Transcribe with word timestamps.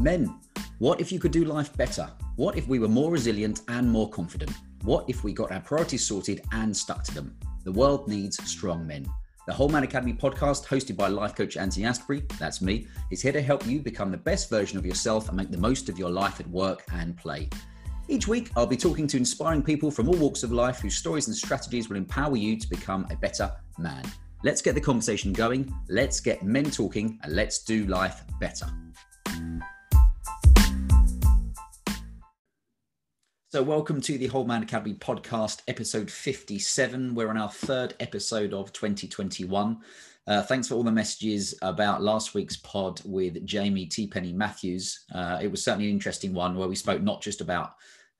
Men, 0.00 0.34
what 0.78 0.98
if 0.98 1.12
you 1.12 1.18
could 1.18 1.30
do 1.30 1.44
life 1.44 1.76
better? 1.76 2.10
What 2.36 2.56
if 2.56 2.66
we 2.66 2.78
were 2.78 2.88
more 2.88 3.10
resilient 3.10 3.60
and 3.68 3.86
more 3.86 4.08
confident? 4.08 4.50
What 4.80 5.04
if 5.08 5.22
we 5.22 5.34
got 5.34 5.52
our 5.52 5.60
priorities 5.60 6.06
sorted 6.06 6.40
and 6.52 6.74
stuck 6.74 7.04
to 7.04 7.14
them? 7.14 7.36
The 7.64 7.72
world 7.72 8.08
needs 8.08 8.42
strong 8.50 8.86
men. 8.86 9.06
The 9.46 9.52
Whole 9.52 9.68
Man 9.68 9.82
Academy 9.82 10.14
podcast, 10.14 10.64
hosted 10.64 10.96
by 10.96 11.08
life 11.08 11.34
coach 11.34 11.58
Anthony 11.58 11.84
Asprey, 11.84 12.24
that's 12.38 12.62
me, 12.62 12.86
is 13.10 13.20
here 13.20 13.32
to 13.32 13.42
help 13.42 13.66
you 13.66 13.80
become 13.80 14.10
the 14.10 14.16
best 14.16 14.48
version 14.48 14.78
of 14.78 14.86
yourself 14.86 15.28
and 15.28 15.36
make 15.36 15.50
the 15.50 15.58
most 15.58 15.90
of 15.90 15.98
your 15.98 16.10
life 16.10 16.40
at 16.40 16.48
work 16.48 16.82
and 16.94 17.14
play. 17.18 17.50
Each 18.08 18.26
week, 18.26 18.52
I'll 18.56 18.66
be 18.66 18.78
talking 18.78 19.06
to 19.06 19.18
inspiring 19.18 19.62
people 19.62 19.90
from 19.90 20.08
all 20.08 20.16
walks 20.16 20.42
of 20.42 20.50
life 20.50 20.80
whose 20.80 20.96
stories 20.96 21.26
and 21.26 21.36
strategies 21.36 21.90
will 21.90 21.98
empower 21.98 22.38
you 22.38 22.58
to 22.58 22.70
become 22.70 23.06
a 23.10 23.16
better 23.16 23.52
man. 23.76 24.04
Let's 24.44 24.62
get 24.62 24.74
the 24.74 24.80
conversation 24.80 25.34
going, 25.34 25.70
let's 25.90 26.20
get 26.20 26.42
men 26.42 26.70
talking, 26.70 27.18
and 27.22 27.36
let's 27.36 27.62
do 27.62 27.84
life 27.84 28.22
better. 28.40 28.66
So, 33.52 33.64
welcome 33.64 34.00
to 34.02 34.16
the 34.16 34.28
Whole 34.28 34.44
Man 34.44 34.62
Academy 34.62 34.94
podcast, 34.94 35.62
episode 35.66 36.08
57. 36.08 37.16
We're 37.16 37.30
on 37.30 37.36
our 37.36 37.50
third 37.50 37.94
episode 37.98 38.54
of 38.54 38.72
2021. 38.72 39.76
Uh, 40.28 40.42
thanks 40.42 40.68
for 40.68 40.76
all 40.76 40.84
the 40.84 40.92
messages 40.92 41.52
about 41.60 42.00
last 42.00 42.32
week's 42.32 42.58
pod 42.58 43.00
with 43.04 43.44
Jamie 43.44 43.86
T. 43.86 44.06
Penny 44.06 44.32
Matthews. 44.32 45.04
Uh, 45.12 45.40
it 45.42 45.50
was 45.50 45.64
certainly 45.64 45.86
an 45.86 45.94
interesting 45.94 46.32
one 46.32 46.56
where 46.56 46.68
we 46.68 46.76
spoke 46.76 47.02
not 47.02 47.22
just 47.22 47.40
about 47.40 47.72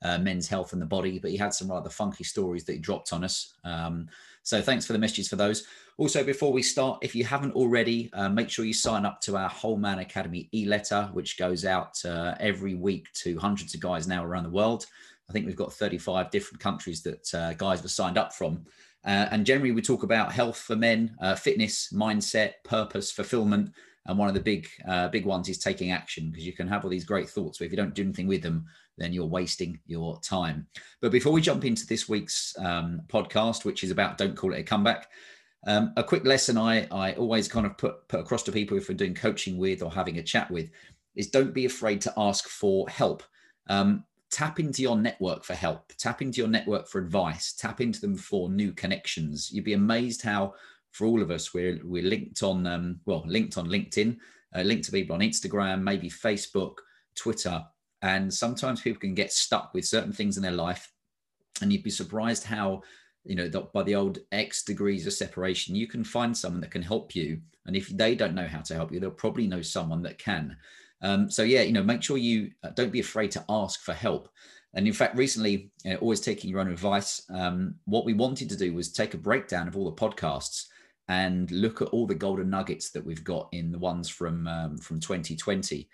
uh, 0.03 0.19
men's 0.19 0.49
health 0.49 0.73
and 0.73 0.83
the 0.83 0.87
body, 0.87 1.21
but 1.21 1.31
he 1.31 1.37
had 1.37 1.55
some 1.55 1.71
rather 1.71 1.91
funky 1.91 2.25
stories 2.25 2.65
that 2.65 2.73
he 2.73 2.79
dropped 2.81 3.13
on 3.13 3.23
us. 3.23 3.55
Um, 3.63 4.09
so, 4.43 4.61
thanks 4.61 4.85
for 4.85 4.95
the 4.95 4.99
messages 4.99 5.29
for 5.29 5.37
those. 5.37 5.65
Also, 5.97 6.25
before 6.25 6.53
we 6.53 6.63
start, 6.63 6.99
if 7.03 7.15
you 7.15 7.23
haven't 7.23 7.55
already, 7.55 8.11
uh, 8.15 8.29
make 8.29 8.51
sure 8.51 8.65
you 8.65 8.73
sign 8.73 9.05
up 9.05 9.21
to 9.21 9.37
our 9.37 9.49
Whole 9.49 9.77
Man 9.77 10.01
Academy 10.01 10.49
e 10.53 10.65
letter, 10.65 11.09
which 11.13 11.39
goes 11.39 11.65
out 11.65 12.05
uh, 12.05 12.35
every 12.41 12.75
week 12.75 13.13
to 13.13 13.39
hundreds 13.39 13.75
of 13.77 13.81
guys 13.81 14.09
now 14.09 14.25
around 14.25 14.43
the 14.43 14.51
world. 14.51 14.87
I 15.31 15.33
think 15.33 15.47
we've 15.47 15.55
got 15.55 15.73
35 15.73 16.31
different 16.33 16.61
countries 16.61 17.03
that 17.05 17.33
uh, 17.35 17.53
guys 17.55 17.83
were 17.85 17.89
signed 17.89 18.19
up 18.19 18.35
from. 18.35 18.65
Uh, 19.05 19.29
and 19.31 19.47
generally, 19.47 19.71
we 19.71 19.81
talk 19.81 20.03
about 20.03 20.33
health 20.33 20.59
for 20.59 20.75
men, 20.75 21.17
uh, 21.23 21.37
fitness, 21.37 21.93
mindset, 21.95 22.55
purpose, 22.65 23.13
fulfillment. 23.13 23.71
And 24.07 24.19
one 24.19 24.27
of 24.27 24.35
the 24.35 24.41
big, 24.41 24.67
uh, 24.89 25.07
big 25.07 25.25
ones 25.25 25.49
is 25.49 25.59
taking 25.59 25.93
action 25.93 26.31
because 26.31 26.45
you 26.45 26.53
can 26.53 26.67
have 26.67 26.83
all 26.83 26.91
these 26.91 27.05
great 27.05 27.31
thoughts, 27.31 27.59
but 27.59 27.67
if 27.67 27.71
you 27.71 27.77
don't 27.77 27.95
do 27.95 28.03
anything 28.03 28.27
with 28.27 28.43
them, 28.43 28.67
then 28.99 29.13
you're 29.13 29.25
wasting 29.25 29.79
your 29.87 30.19
time. 30.21 30.67
But 31.01 31.13
before 31.13 31.33
we 31.33 31.41
jump 31.41 31.65
into 31.65 31.87
this 31.87 32.09
week's 32.09 32.53
um, 32.59 33.03
podcast, 33.07 33.65
which 33.65 33.85
is 33.85 33.93
about 33.93 34.19
don't 34.19 34.37
call 34.37 34.53
it 34.53 34.59
a 34.59 34.65
comeback, 34.65 35.11
um, 35.69 35.93
a 35.97 36.03
quick 36.03 36.25
lesson 36.25 36.59
I, 36.59 36.89
I 36.91 37.13
always 37.13 37.47
kind 37.47 37.67
of 37.67 37.79
put, 37.79 38.09
put 38.09 38.21
across 38.21 38.43
to 38.45 38.53
people 38.53 38.77
if 38.77 38.89
we're 38.89 38.97
doing 38.97 39.15
coaching 39.15 39.59
with 39.59 39.81
or 39.81 39.93
having 39.93 40.19
a 40.19 40.25
chat 40.25 40.51
with 40.51 40.71
is 41.15 41.31
don't 41.31 41.55
be 41.55 41.67
afraid 41.67 42.01
to 42.01 42.13
ask 42.17 42.49
for 42.49 42.89
help. 42.89 43.23
Um, 43.69 44.05
tap 44.31 44.61
into 44.61 44.83
your 44.83 44.97
network 44.97 45.45
for 45.45 45.55
help, 45.55 45.93
tap 45.99 46.23
into 46.23 46.39
your 46.41 46.49
network 46.49 46.89
for 46.89 47.01
advice, 47.01 47.53
tap 47.53 47.81
into 47.81 48.01
them 48.01 48.17
for 48.17 48.49
new 48.49 48.73
connections. 48.73 49.51
You'd 49.53 49.65
be 49.65 49.73
amazed 49.73 50.23
how, 50.23 50.55
for 50.93 51.07
all 51.07 51.23
of 51.23 51.31
us, 51.31 51.53
we're 51.53 51.81
we're 51.85 52.05
linked 52.05 52.43
on 52.43 52.67
um, 52.67 53.01
well, 53.07 53.25
linked 53.27 53.59
on 53.59 53.69
LinkedIn, 53.69 54.17
uh, 54.55 54.63
linked 54.63 54.85
to 54.85 54.93
people 54.93 55.15
on 55.15 55.21
Instagram, 55.21 55.83
maybe 55.83 56.09
Facebook, 56.09 56.77
Twitter, 57.15 57.65
and 58.03 58.33
sometimes 58.33 58.81
people 58.81 59.01
can 59.01 59.15
get 59.15 59.33
stuck 59.33 59.75
with 59.75 59.85
certain 59.85 60.13
things 60.13 60.37
in 60.37 60.43
their 60.43 60.53
life, 60.53 60.93
and 61.61 61.73
you'd 61.73 61.83
be 61.83 61.91
surprised 61.91 62.45
how 62.45 62.83
you 63.25 63.35
know 63.35 63.49
by 63.73 63.83
the 63.83 63.95
old 63.95 64.19
x 64.33 64.63
degrees 64.63 65.07
of 65.07 65.13
separation 65.13 65.75
you 65.75 65.87
can 65.87 66.03
find 66.03 66.37
someone 66.37 66.61
that 66.61 66.71
can 66.71 66.83
help 66.83 67.15
you 67.15 67.39
and 67.67 67.77
if 67.77 67.89
they 67.89 68.15
don't 68.15 68.35
know 68.35 68.47
how 68.47 68.61
to 68.61 68.75
help 68.75 68.91
you 68.91 68.99
they'll 68.99 69.11
probably 69.11 69.47
know 69.47 69.61
someone 69.61 70.03
that 70.03 70.19
can 70.19 70.57
um, 71.03 71.31
so 71.31 71.43
yeah, 71.43 71.63
you 71.63 71.73
know, 71.73 71.83
make 71.83 72.03
sure 72.03 72.17
you 72.17 72.51
uh, 72.63 72.71
don't 72.71 72.93
be 72.93 73.01
afraid 73.01 73.31
to 73.33 73.45
ask 73.49 73.81
for 73.81 73.95
help. 73.95 74.29
And 74.75 74.87
in 74.87 74.93
fact, 74.93 75.17
recently, 75.17 75.71
you 75.85 75.93
know, 75.93 75.97
always 75.97 76.21
taking 76.21 76.51
your 76.51 76.61
own 76.61 76.71
advice. 76.71 77.23
Um, 77.31 77.75
what 77.87 78.05
we 78.05 78.13
wanted 78.13 78.49
to 78.51 78.57
do 78.57 78.73
was 78.73 78.93
take 78.93 79.15
a 79.15 79.19
breakdown 79.19 79.67
of 79.67 79.77
all 79.77 79.91
the 79.91 79.97
podcasts 79.97 80.67
and 81.09 81.51
look 81.51 81.83
at 81.83 81.89
all 81.89 82.07
the 82.07 82.15
golden 82.15 82.51
nuggets 82.51 82.91
that 82.91 83.05
we've 83.05 83.25
got 83.25 83.49
in 83.53 83.73
the 83.73 83.79
ones 83.79 84.09
from 84.09 84.47
um, 84.47 84.79
from 84.79 85.01
2020. 85.01 85.89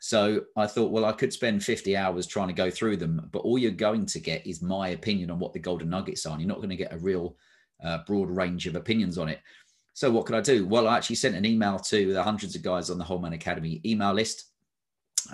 So 0.00 0.42
I 0.56 0.66
thought, 0.66 0.92
well, 0.92 1.04
I 1.04 1.12
could 1.12 1.32
spend 1.32 1.64
50 1.64 1.96
hours 1.96 2.26
trying 2.26 2.48
to 2.48 2.54
go 2.54 2.70
through 2.70 2.98
them, 2.98 3.28
but 3.32 3.40
all 3.40 3.58
you're 3.58 3.72
going 3.72 4.06
to 4.06 4.20
get 4.20 4.46
is 4.46 4.62
my 4.62 4.90
opinion 4.90 5.30
on 5.30 5.38
what 5.38 5.52
the 5.52 5.58
golden 5.58 5.90
nuggets 5.90 6.24
are. 6.24 6.32
And 6.32 6.40
you're 6.40 6.48
not 6.48 6.58
going 6.58 6.68
to 6.68 6.76
get 6.76 6.92
a 6.92 6.98
real 6.98 7.36
uh, 7.82 7.98
broad 8.06 8.30
range 8.30 8.66
of 8.66 8.76
opinions 8.76 9.18
on 9.18 9.28
it. 9.28 9.40
So 9.98 10.12
what 10.12 10.26
could 10.26 10.36
I 10.36 10.40
do? 10.40 10.64
Well, 10.64 10.86
I 10.86 10.96
actually 10.96 11.16
sent 11.16 11.34
an 11.34 11.44
email 11.44 11.76
to 11.76 12.12
the 12.12 12.22
hundreds 12.22 12.54
of 12.54 12.62
guys 12.62 12.88
on 12.88 12.98
the 12.98 13.04
Whole 13.04 13.18
Man 13.18 13.32
Academy 13.32 13.80
email 13.84 14.12
list 14.12 14.44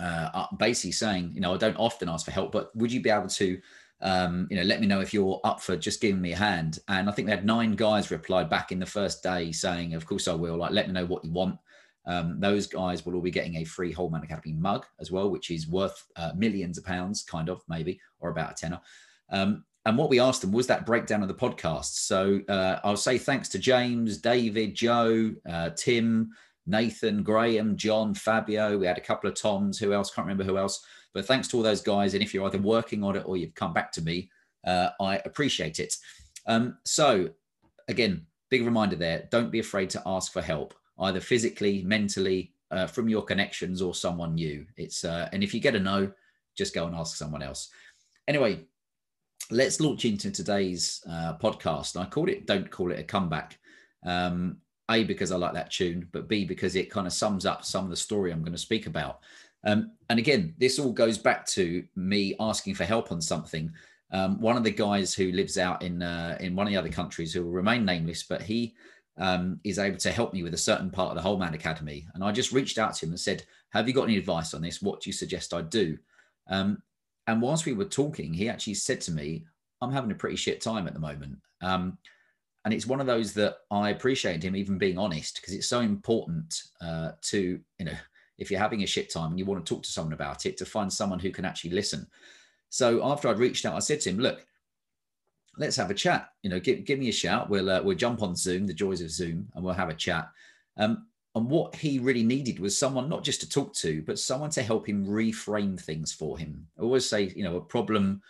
uh, 0.00 0.30
uh, 0.32 0.46
basically 0.56 0.92
saying, 0.92 1.32
you 1.34 1.42
know, 1.42 1.52
I 1.52 1.58
don't 1.58 1.76
often 1.76 2.08
ask 2.08 2.24
for 2.24 2.30
help, 2.30 2.50
but 2.50 2.74
would 2.74 2.90
you 2.90 3.02
be 3.02 3.10
able 3.10 3.28
to, 3.28 3.60
um, 4.00 4.46
you 4.48 4.56
know, 4.56 4.62
let 4.62 4.80
me 4.80 4.86
know 4.86 5.02
if 5.02 5.12
you're 5.12 5.38
up 5.44 5.60
for 5.60 5.76
just 5.76 6.00
giving 6.00 6.22
me 6.22 6.32
a 6.32 6.36
hand? 6.36 6.78
And 6.88 7.10
I 7.10 7.12
think 7.12 7.26
they 7.26 7.34
had 7.34 7.44
nine 7.44 7.72
guys 7.72 8.10
replied 8.10 8.48
back 8.48 8.72
in 8.72 8.78
the 8.78 8.86
first 8.86 9.22
day 9.22 9.52
saying, 9.52 9.92
of 9.92 10.06
course 10.06 10.28
I 10.28 10.32
will. 10.32 10.56
Like, 10.56 10.72
let 10.72 10.86
me 10.86 10.94
know 10.94 11.04
what 11.04 11.26
you 11.26 11.30
want. 11.30 11.58
Um, 12.06 12.40
those 12.40 12.66
guys 12.66 13.04
will 13.04 13.16
all 13.16 13.20
be 13.20 13.30
getting 13.30 13.56
a 13.56 13.64
free 13.64 13.92
Whole 13.92 14.08
Man 14.08 14.22
Academy 14.22 14.54
mug 14.54 14.86
as 14.98 15.12
well, 15.12 15.28
which 15.28 15.50
is 15.50 15.68
worth 15.68 16.06
uh, 16.16 16.32
millions 16.34 16.78
of 16.78 16.86
pounds, 16.86 17.22
kind 17.22 17.50
of 17.50 17.60
maybe, 17.68 18.00
or 18.18 18.30
about 18.30 18.52
a 18.52 18.54
tenner. 18.54 18.80
Um, 19.28 19.66
and 19.86 19.98
what 19.98 20.08
we 20.08 20.20
asked 20.20 20.40
them 20.40 20.52
was 20.52 20.66
that 20.68 20.86
breakdown 20.86 21.22
of 21.22 21.28
the 21.28 21.34
podcast. 21.34 21.96
So 22.06 22.40
uh, 22.48 22.80
I'll 22.84 22.96
say 22.96 23.18
thanks 23.18 23.48
to 23.50 23.58
James, 23.58 24.18
David, 24.18 24.74
Joe, 24.74 25.34
uh, 25.48 25.70
Tim, 25.76 26.30
Nathan, 26.66 27.22
Graham, 27.22 27.76
John, 27.76 28.14
Fabio. 28.14 28.78
We 28.78 28.86
had 28.86 28.96
a 28.96 29.02
couple 29.02 29.28
of 29.28 29.36
Toms. 29.36 29.78
Who 29.78 29.92
else? 29.92 30.10
Can't 30.10 30.26
remember 30.26 30.44
who 30.44 30.56
else. 30.56 30.84
But 31.12 31.26
thanks 31.26 31.48
to 31.48 31.58
all 31.58 31.62
those 31.62 31.82
guys. 31.82 32.14
And 32.14 32.22
if 32.22 32.32
you're 32.32 32.46
either 32.46 32.58
working 32.58 33.04
on 33.04 33.16
it 33.16 33.24
or 33.26 33.36
you've 33.36 33.54
come 33.54 33.74
back 33.74 33.92
to 33.92 34.02
me, 34.02 34.30
uh, 34.66 34.90
I 35.00 35.18
appreciate 35.26 35.78
it. 35.78 35.94
Um, 36.46 36.78
so, 36.84 37.28
again, 37.88 38.26
big 38.50 38.64
reminder 38.64 38.96
there 38.96 39.28
don't 39.30 39.50
be 39.50 39.58
afraid 39.58 39.90
to 39.90 40.02
ask 40.06 40.32
for 40.32 40.40
help, 40.40 40.74
either 40.98 41.20
physically, 41.20 41.82
mentally, 41.82 42.52
uh, 42.70 42.86
from 42.86 43.08
your 43.08 43.22
connections 43.22 43.82
or 43.82 43.94
someone 43.94 44.34
new. 44.34 44.66
It's 44.76 45.04
uh, 45.04 45.28
and 45.32 45.44
if 45.44 45.52
you 45.52 45.60
get 45.60 45.76
a 45.76 45.80
no, 45.80 46.10
just 46.56 46.74
go 46.74 46.86
and 46.86 46.96
ask 46.96 47.16
someone 47.16 47.42
else. 47.42 47.70
Anyway, 48.26 48.64
let's 49.50 49.80
launch 49.80 50.04
into 50.04 50.30
today's 50.30 51.02
uh, 51.08 51.34
podcast. 51.40 52.00
I 52.00 52.06
called 52.06 52.28
it 52.28 52.46
"Don't 52.46 52.70
Call 52.70 52.90
It 52.90 52.98
a 52.98 53.04
Comeback." 53.04 53.58
Um, 54.04 54.58
a, 54.90 55.04
because 55.04 55.32
I 55.32 55.36
like 55.36 55.54
that 55.54 55.70
tune, 55.70 56.08
but 56.12 56.28
B, 56.28 56.44
because 56.44 56.76
it 56.76 56.90
kind 56.90 57.06
of 57.06 57.12
sums 57.12 57.46
up 57.46 57.64
some 57.64 57.84
of 57.84 57.90
the 57.90 57.96
story 57.96 58.30
I'm 58.30 58.42
going 58.42 58.52
to 58.52 58.58
speak 58.58 58.86
about. 58.86 59.20
Um, 59.64 59.92
and 60.10 60.18
again, 60.18 60.54
this 60.58 60.78
all 60.78 60.92
goes 60.92 61.16
back 61.16 61.46
to 61.46 61.84
me 61.96 62.34
asking 62.38 62.74
for 62.74 62.84
help 62.84 63.10
on 63.10 63.20
something. 63.20 63.72
Um, 64.12 64.40
one 64.40 64.56
of 64.56 64.62
the 64.62 64.70
guys 64.70 65.14
who 65.14 65.32
lives 65.32 65.58
out 65.58 65.82
in 65.82 66.02
uh, 66.02 66.36
in 66.40 66.54
one 66.54 66.66
of 66.66 66.72
the 66.72 66.78
other 66.78 66.90
countries 66.90 67.32
who 67.32 67.44
will 67.44 67.52
remain 67.52 67.84
nameless, 67.84 68.22
but 68.22 68.42
he 68.42 68.74
um, 69.18 69.58
is 69.64 69.78
able 69.78 69.98
to 69.98 70.12
help 70.12 70.32
me 70.32 70.42
with 70.42 70.54
a 70.54 70.58
certain 70.58 70.90
part 70.90 71.10
of 71.10 71.16
the 71.16 71.22
Whole 71.22 71.38
Man 71.38 71.54
Academy. 71.54 72.06
And 72.14 72.22
I 72.22 72.30
just 72.30 72.52
reached 72.52 72.78
out 72.78 72.94
to 72.96 73.06
him 73.06 73.12
and 73.12 73.20
said, 73.20 73.44
"Have 73.70 73.88
you 73.88 73.94
got 73.94 74.04
any 74.04 74.18
advice 74.18 74.54
on 74.54 74.62
this? 74.62 74.82
What 74.82 75.00
do 75.00 75.08
you 75.08 75.14
suggest 75.14 75.54
I 75.54 75.62
do?" 75.62 75.96
And 77.26 77.40
whilst 77.40 77.66
we 77.66 77.72
were 77.72 77.84
talking, 77.84 78.32
he 78.32 78.48
actually 78.48 78.74
said 78.74 79.00
to 79.02 79.12
me, 79.12 79.44
"I'm 79.80 79.92
having 79.92 80.10
a 80.10 80.14
pretty 80.14 80.36
shit 80.36 80.60
time 80.60 80.86
at 80.86 80.94
the 80.94 81.00
moment." 81.00 81.38
Um, 81.62 81.98
and 82.64 82.72
it's 82.72 82.86
one 82.86 83.00
of 83.00 83.06
those 83.06 83.32
that 83.34 83.58
I 83.70 83.90
appreciate 83.90 84.42
him 84.42 84.56
even 84.56 84.78
being 84.78 84.98
honest 84.98 85.36
because 85.36 85.54
it's 85.54 85.68
so 85.68 85.80
important 85.80 86.62
uh, 86.80 87.12
to 87.22 87.60
you 87.78 87.84
know 87.84 87.96
if 88.38 88.50
you're 88.50 88.60
having 88.60 88.82
a 88.82 88.86
shit 88.86 89.12
time 89.12 89.30
and 89.30 89.38
you 89.38 89.44
want 89.44 89.64
to 89.64 89.74
talk 89.74 89.82
to 89.84 89.92
someone 89.92 90.12
about 90.12 90.46
it 90.46 90.56
to 90.58 90.64
find 90.64 90.92
someone 90.92 91.18
who 91.18 91.30
can 91.30 91.44
actually 91.44 91.70
listen. 91.70 92.06
So 92.70 93.04
after 93.04 93.28
I'd 93.28 93.38
reached 93.38 93.64
out, 93.64 93.76
I 93.76 93.80
said 93.80 94.00
to 94.02 94.10
him, 94.10 94.18
"Look, 94.18 94.46
let's 95.56 95.76
have 95.76 95.90
a 95.90 95.94
chat. 95.94 96.30
You 96.42 96.50
know, 96.50 96.60
give 96.60 96.84
give 96.84 96.98
me 96.98 97.08
a 97.08 97.12
shout. 97.12 97.48
We'll 97.50 97.70
uh, 97.70 97.82
we'll 97.82 97.96
jump 97.96 98.22
on 98.22 98.36
Zoom, 98.36 98.66
the 98.66 98.74
joys 98.74 99.00
of 99.00 99.10
Zoom, 99.10 99.48
and 99.54 99.64
we'll 99.64 99.74
have 99.74 99.90
a 99.90 99.94
chat." 99.94 100.30
Um, 100.76 101.06
and 101.34 101.50
what 101.50 101.74
he 101.74 101.98
really 101.98 102.22
needed 102.22 102.60
was 102.60 102.78
someone 102.78 103.08
not 103.08 103.24
just 103.24 103.40
to 103.40 103.48
talk 103.48 103.74
to, 103.74 104.02
but 104.02 104.18
someone 104.18 104.50
to 104.50 104.62
help 104.62 104.88
him 104.88 105.06
reframe 105.06 105.80
things 105.80 106.12
for 106.12 106.38
him. 106.38 106.66
I 106.78 106.82
always 106.82 107.08
say, 107.08 107.32
you 107.34 107.42
know, 107.42 107.56
a 107.56 107.60
problem 107.60 108.22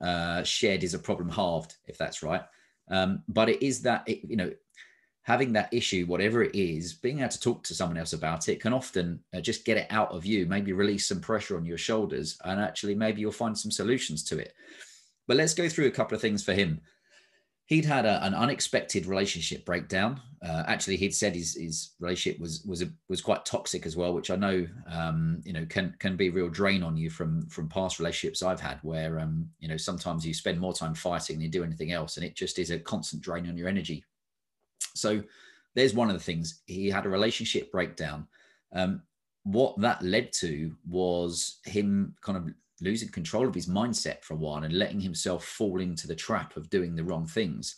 uh, 0.00 0.42
shared 0.44 0.84
is 0.84 0.94
a 0.94 0.98
problem 0.98 1.28
halved, 1.28 1.76
if 1.86 1.98
that's 1.98 2.22
right. 2.22 2.42
Um, 2.88 3.22
but 3.26 3.48
it 3.48 3.64
is 3.64 3.82
that, 3.82 4.04
it, 4.06 4.20
you 4.22 4.36
know, 4.36 4.52
having 5.22 5.52
that 5.52 5.72
issue, 5.72 6.06
whatever 6.06 6.42
it 6.42 6.54
is, 6.54 6.92
being 6.94 7.20
able 7.20 7.30
to 7.30 7.40
talk 7.40 7.64
to 7.64 7.74
someone 7.74 7.96
else 7.96 8.12
about 8.12 8.48
it 8.48 8.60
can 8.60 8.72
often 8.72 9.20
uh, 9.34 9.40
just 9.40 9.64
get 9.64 9.76
it 9.76 9.86
out 9.90 10.12
of 10.12 10.24
you, 10.24 10.46
maybe 10.46 10.72
release 10.72 11.08
some 11.08 11.20
pressure 11.20 11.56
on 11.56 11.64
your 11.64 11.78
shoulders, 11.78 12.38
and 12.44 12.60
actually 12.60 12.94
maybe 12.94 13.20
you'll 13.20 13.32
find 13.32 13.58
some 13.58 13.70
solutions 13.70 14.22
to 14.24 14.38
it. 14.38 14.54
But 15.26 15.36
let's 15.36 15.54
go 15.54 15.68
through 15.68 15.86
a 15.86 15.92
couple 15.92 16.14
of 16.14 16.20
things 16.20 16.44
for 16.44 16.52
him 16.52 16.80
he'd 17.72 17.86
had 17.86 18.04
a, 18.04 18.22
an 18.22 18.34
unexpected 18.34 19.06
relationship 19.06 19.64
breakdown. 19.64 20.20
Uh, 20.46 20.62
actually, 20.66 20.96
he'd 20.96 21.14
said 21.14 21.34
his 21.34 21.54
his 21.54 21.92
relationship 22.00 22.38
was 22.38 22.62
was 22.66 22.82
a, 22.82 22.90
was 23.08 23.22
quite 23.22 23.46
toxic 23.46 23.86
as 23.86 23.96
well, 23.96 24.12
which 24.12 24.30
I 24.30 24.36
know 24.36 24.66
um, 24.90 25.40
you 25.44 25.54
know 25.54 25.64
can 25.66 25.96
can 25.98 26.16
be 26.16 26.28
a 26.28 26.32
real 26.32 26.50
drain 26.50 26.82
on 26.82 26.96
you 26.98 27.08
from 27.08 27.46
from 27.48 27.68
past 27.68 27.98
relationships 27.98 28.42
I've 28.42 28.60
had, 28.60 28.78
where 28.82 29.18
um, 29.20 29.48
you 29.58 29.68
know 29.68 29.78
sometimes 29.78 30.26
you 30.26 30.34
spend 30.34 30.60
more 30.60 30.74
time 30.74 30.94
fighting 30.94 31.36
than 31.36 31.42
you 31.42 31.48
do 31.48 31.64
anything 31.64 31.92
else, 31.92 32.18
and 32.18 32.26
it 32.26 32.34
just 32.34 32.58
is 32.58 32.70
a 32.70 32.78
constant 32.78 33.22
drain 33.22 33.48
on 33.48 33.56
your 33.56 33.68
energy. 33.68 34.04
So 34.94 35.22
there's 35.74 35.94
one 35.94 36.10
of 36.10 36.14
the 36.14 36.22
things 36.22 36.60
he 36.66 36.90
had 36.90 37.06
a 37.06 37.08
relationship 37.08 37.72
breakdown. 37.72 38.26
Um, 38.74 39.02
what 39.44 39.80
that 39.80 40.02
led 40.02 40.32
to 40.34 40.76
was 40.86 41.58
him 41.64 42.14
kind 42.20 42.36
of 42.36 42.50
losing 42.82 43.08
control 43.08 43.46
of 43.48 43.54
his 43.54 43.68
mindset 43.68 44.22
for 44.22 44.34
a 44.34 44.36
while 44.36 44.64
and 44.64 44.74
letting 44.74 45.00
himself 45.00 45.44
fall 45.44 45.80
into 45.80 46.06
the 46.06 46.14
trap 46.14 46.56
of 46.56 46.68
doing 46.68 46.94
the 46.94 47.04
wrong 47.04 47.26
things. 47.26 47.76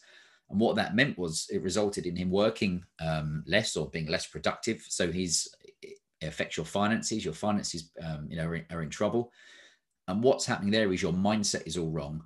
And 0.51 0.61
what 0.61 0.77
that 0.77 0.97
meant 0.97 1.19
was 1.19 1.47
it 1.53 1.63
resulted 1.63 2.07
in 2.07 2.17
him 2.17 2.31
working 2.31 2.85
um, 3.01 3.45
less 3.47 3.77
or 3.77 3.91
being 3.91 4.07
less 4.07 4.27
productive. 4.27 4.85
So 4.89 5.11
he's 5.11 5.49
it 5.83 6.29
affects 6.29 6.57
your 6.57 6.67
finances. 6.67 7.25
Your 7.25 7.35
finances, 7.35 7.91
um, 8.03 8.27
you 8.29 8.37
know, 8.37 8.47
are 8.47 8.55
in, 8.57 8.65
are 8.71 8.83
in 8.83 8.91
trouble. 8.91 9.31
And 10.09 10.23
what's 10.23 10.47
happening 10.47 10.71
there 10.71 10.93
is 10.93 11.03
your 11.03 11.13
mindset 11.13 11.67
is 11.67 11.77
all 11.77 11.91
wrong. 11.91 12.23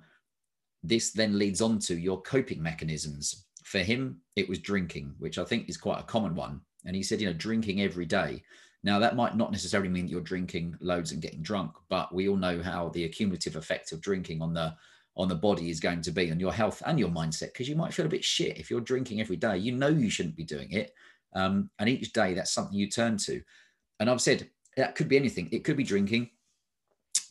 This 0.83 1.11
then 1.11 1.37
leads 1.37 1.61
on 1.61 1.79
to 1.79 1.95
your 1.95 2.21
coping 2.21 2.61
mechanisms. 2.61 3.45
For 3.63 3.79
him, 3.79 4.21
it 4.35 4.47
was 4.47 4.59
drinking, 4.59 5.13
which 5.19 5.37
I 5.37 5.43
think 5.43 5.69
is 5.69 5.77
quite 5.77 5.99
a 5.99 6.03
common 6.03 6.35
one. 6.35 6.61
And 6.85 6.95
he 6.95 7.03
said, 7.03 7.19
you 7.21 7.27
know, 7.27 7.33
drinking 7.33 7.81
every 7.81 8.05
day. 8.05 8.43
Now, 8.83 8.99
that 8.99 9.15
might 9.15 9.35
not 9.35 9.51
necessarily 9.51 9.89
mean 9.89 10.05
that 10.05 10.11
you're 10.11 10.21
drinking 10.21 10.75
loads 10.79 11.11
and 11.11 11.21
getting 11.21 11.41
drunk, 11.41 11.73
but 11.89 12.13
we 12.13 12.29
all 12.29 12.37
know 12.37 12.61
how 12.61 12.89
the 12.89 13.03
accumulative 13.03 13.55
effect 13.55 13.91
of 13.91 14.01
drinking 14.01 14.41
on 14.41 14.53
the 14.53 14.73
on 15.17 15.27
the 15.27 15.35
body 15.35 15.69
is 15.69 15.81
going 15.81 16.01
to 16.01 16.11
be 16.11 16.31
on 16.31 16.39
your 16.39 16.53
health 16.53 16.81
and 16.85 16.97
your 16.97 17.09
mindset 17.09 17.47
because 17.47 17.67
you 17.67 17.75
might 17.75 17.93
feel 17.93 18.05
a 18.05 18.09
bit 18.09 18.23
shit 18.23 18.57
if 18.57 18.71
you're 18.71 18.79
drinking 18.79 19.19
every 19.19 19.35
day. 19.35 19.57
You 19.57 19.73
know 19.73 19.89
you 19.89 20.09
shouldn't 20.09 20.37
be 20.37 20.45
doing 20.45 20.71
it, 20.71 20.93
um, 21.33 21.69
and 21.79 21.89
each 21.89 22.13
day 22.13 22.33
that's 22.33 22.53
something 22.53 22.77
you 22.77 22.89
turn 22.89 23.17
to. 23.17 23.41
And 23.99 24.09
I've 24.09 24.21
said 24.21 24.49
that 24.77 24.95
could 24.95 25.09
be 25.09 25.17
anything. 25.17 25.49
It 25.51 25.65
could 25.65 25.75
be 25.75 25.83
drinking, 25.83 26.29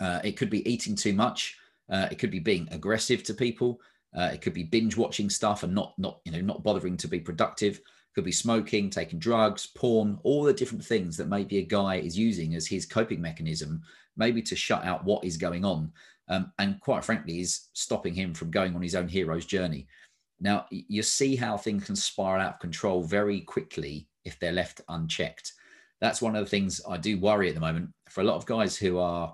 uh, 0.00 0.20
it 0.22 0.36
could 0.36 0.50
be 0.50 0.68
eating 0.70 0.94
too 0.94 1.14
much, 1.14 1.56
uh, 1.88 2.08
it 2.10 2.18
could 2.18 2.30
be 2.30 2.40
being 2.40 2.68
aggressive 2.72 3.22
to 3.22 3.32
people, 3.32 3.80
uh, 4.16 4.30
it 4.32 4.42
could 4.42 4.54
be 4.54 4.64
binge 4.64 4.96
watching 4.96 5.30
stuff 5.30 5.62
and 5.62 5.74
not 5.74 5.94
not 5.98 6.20
you 6.24 6.32
know 6.32 6.40
not 6.40 6.62
bothering 6.62 6.96
to 6.98 7.08
be 7.08 7.20
productive 7.20 7.80
could 8.18 8.24
be 8.24 8.32
smoking, 8.32 8.90
taking 8.90 9.20
drugs, 9.20 9.68
porn, 9.76 10.18
all 10.24 10.42
the 10.42 10.52
different 10.52 10.84
things 10.84 11.16
that 11.16 11.28
maybe 11.28 11.58
a 11.58 11.62
guy 11.62 11.98
is 11.98 12.18
using 12.18 12.56
as 12.56 12.66
his 12.66 12.84
coping 12.84 13.20
mechanism, 13.20 13.80
maybe 14.16 14.42
to 14.42 14.56
shut 14.56 14.84
out 14.84 15.04
what 15.04 15.22
is 15.22 15.36
going 15.36 15.64
on. 15.64 15.92
Um, 16.26 16.52
and 16.58 16.80
quite 16.80 17.04
frankly, 17.04 17.38
is 17.38 17.68
stopping 17.74 18.14
him 18.14 18.34
from 18.34 18.50
going 18.50 18.74
on 18.74 18.82
his 18.82 18.96
own 18.96 19.06
hero's 19.06 19.46
journey. 19.46 19.86
Now, 20.40 20.66
you 20.72 21.00
see 21.04 21.36
how 21.36 21.56
things 21.56 21.84
can 21.84 21.94
spiral 21.94 22.42
out 22.42 22.54
of 22.54 22.58
control 22.58 23.04
very 23.04 23.42
quickly 23.42 24.08
if 24.24 24.36
they're 24.40 24.50
left 24.50 24.80
unchecked. 24.88 25.52
That's 26.00 26.20
one 26.20 26.34
of 26.34 26.44
the 26.44 26.50
things 26.50 26.80
I 26.88 26.96
do 26.96 27.20
worry 27.20 27.48
at 27.48 27.54
the 27.54 27.60
moment 27.60 27.90
for 28.10 28.22
a 28.22 28.24
lot 28.24 28.34
of 28.34 28.46
guys 28.46 28.76
who 28.76 28.98
are 28.98 29.32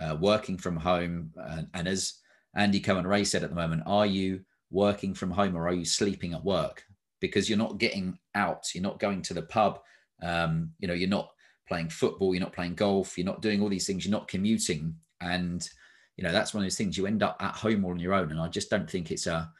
uh, 0.00 0.16
working 0.20 0.58
from 0.58 0.76
home. 0.76 1.30
And, 1.36 1.68
and 1.72 1.86
as 1.86 2.14
Andy 2.56 2.80
Cohen 2.80 3.06
Ray 3.06 3.22
said 3.22 3.44
at 3.44 3.50
the 3.50 3.54
moment, 3.54 3.84
are 3.86 4.06
you 4.06 4.40
working 4.72 5.14
from 5.14 5.30
home 5.30 5.56
or 5.56 5.68
are 5.68 5.72
you 5.72 5.84
sleeping 5.84 6.34
at 6.34 6.44
work? 6.44 6.82
Because 7.20 7.48
you're 7.48 7.58
not 7.58 7.78
getting 7.78 8.18
out, 8.34 8.74
you're 8.74 8.82
not 8.82 9.00
going 9.00 9.22
to 9.22 9.34
the 9.34 9.42
pub, 9.42 9.80
um, 10.22 10.72
you 10.78 10.88
know, 10.88 10.94
you're 10.94 11.08
not 11.08 11.30
playing 11.66 11.88
football, 11.88 12.34
you're 12.34 12.42
not 12.42 12.52
playing 12.52 12.74
golf, 12.74 13.16
you're 13.18 13.26
not 13.26 13.42
doing 13.42 13.60
all 13.60 13.68
these 13.68 13.86
things, 13.86 14.04
you're 14.04 14.12
not 14.12 14.28
commuting, 14.28 14.94
and 15.20 15.68
you 16.16 16.24
know 16.24 16.32
that's 16.32 16.54
one 16.54 16.62
of 16.62 16.64
those 16.64 16.76
things 16.76 16.96
you 16.96 17.06
end 17.06 17.22
up 17.22 17.36
at 17.40 17.54
home 17.54 17.84
all 17.84 17.92
on 17.92 17.98
your 17.98 18.14
own. 18.14 18.30
And 18.30 18.40
I 18.40 18.48
just 18.48 18.70
don't 18.70 18.90
think 18.90 19.10
it's 19.10 19.26
a 19.26 19.50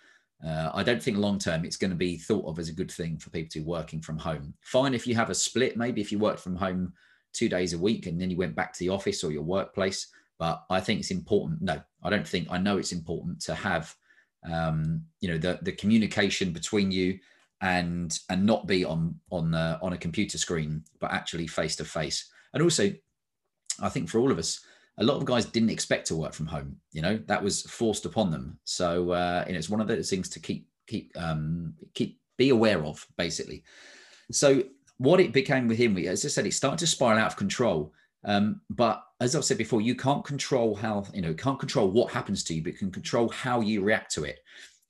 uh, 0.45 0.71
I 0.73 0.83
don't 0.83 1.03
think 1.03 1.19
long 1.19 1.39
term 1.39 1.65
it's 1.65 1.77
going 1.77 1.91
to 1.91 1.97
be 1.97 2.17
thought 2.17 2.47
of 2.47 2.59
as 2.59 2.69
a 2.69 2.75
good 2.75 2.91
thing 2.91 3.19
for 3.19 3.31
people 3.31 3.51
to 3.51 3.61
working 3.61 4.01
from 4.01 4.19
home. 4.19 4.55
Fine 4.63 4.95
if 4.95 5.07
you 5.07 5.15
have 5.15 5.31
a 5.31 5.35
split, 5.35 5.77
maybe 5.77 6.01
if 6.01 6.13
you 6.13 6.19
work 6.19 6.39
from 6.39 6.57
home 6.57 6.93
two 7.33 7.49
days 7.49 7.73
a 7.73 7.79
week 7.79 8.07
and 8.07 8.21
then 8.21 8.31
you 8.31 8.37
went 8.37 8.55
back 8.55 8.73
to 8.73 8.79
the 8.81 8.89
office 8.89 9.23
or 9.23 9.33
your 9.33 9.43
workplace. 9.43 10.09
But 10.39 10.63
I 10.71 10.81
think 10.81 11.01
it's 11.01 11.11
important. 11.11 11.63
No, 11.63 11.81
I 12.03 12.11
don't 12.11 12.27
think 12.27 12.49
I 12.51 12.59
know 12.59 12.79
it's 12.79 12.93
important 12.93 13.41
to 13.43 13.55
have 13.55 13.95
um, 14.51 15.03
you 15.21 15.29
know 15.29 15.39
the 15.39 15.59
the 15.63 15.73
communication 15.73 16.53
between 16.53 16.93
you 16.93 17.19
and 17.61 18.19
and 18.31 18.47
not 18.47 18.67
be 18.67 18.85
on 18.85 19.15
on 19.31 19.55
on 19.55 19.93
a 19.93 19.99
computer 19.99 20.39
screen, 20.39 20.85
but 21.01 21.13
actually 21.13 21.47
face 21.47 21.77
to 21.77 21.85
face. 21.85 22.31
And 22.55 22.63
also, 22.63 22.93
I 23.81 23.89
think 23.89 24.09
for 24.09 24.19
all 24.19 24.31
of 24.31 24.39
us, 24.39 24.61
a 24.99 25.05
lot 25.05 25.17
of 25.17 25.25
guys 25.25 25.47
didn't 25.47 25.71
expect 25.71 26.07
to 26.09 26.17
work 26.17 26.33
from 26.33 26.47
home. 26.47 26.77
You 26.93 27.03
know, 27.03 27.21
that 27.27 27.43
was 27.43 27.63
forced 27.63 28.05
upon 28.05 28.31
them. 28.31 28.59
So 28.65 29.11
uh, 29.11 29.45
and 29.47 29.57
it's 29.57 29.71
one 29.71 29.81
of 29.81 29.89
those 29.89 30.11
things 30.11 30.29
to 30.31 30.41
keep 30.41 30.69
keep 30.87 31.13
um, 31.17 31.75
keep 31.95 32.21
be 32.37 32.51
aware 32.51 32.85
of, 32.85 33.07
basically. 33.17 33.65
So 34.31 34.63
what 34.99 35.21
it 35.21 35.33
became 35.33 35.69
with 35.69 35.79
him, 35.79 35.97
as 35.99 36.25
I 36.25 36.29
said, 36.29 36.47
it 36.47 36.55
started 36.55 36.79
to 36.81 36.87
spiral 36.87 37.19
out 37.19 37.29
of 37.29 37.37
control. 37.37 37.93
Um, 38.25 38.61
but 38.71 39.03
as 39.21 39.35
I've 39.37 39.45
said 39.45 39.59
before, 39.59 39.81
you 39.81 39.95
can't 39.95 40.25
control 40.25 40.75
how 40.75 41.05
you 41.13 41.23
know 41.23 41.35
can't 41.35 41.59
control 41.59 41.91
what 41.91 42.13
happens 42.13 42.43
to 42.45 42.55
you, 42.55 42.63
but 42.63 42.77
can 42.77 42.91
control 42.91 43.29
how 43.29 43.61
you 43.61 43.83
react 43.83 44.13
to 44.15 44.25
it. 44.25 44.41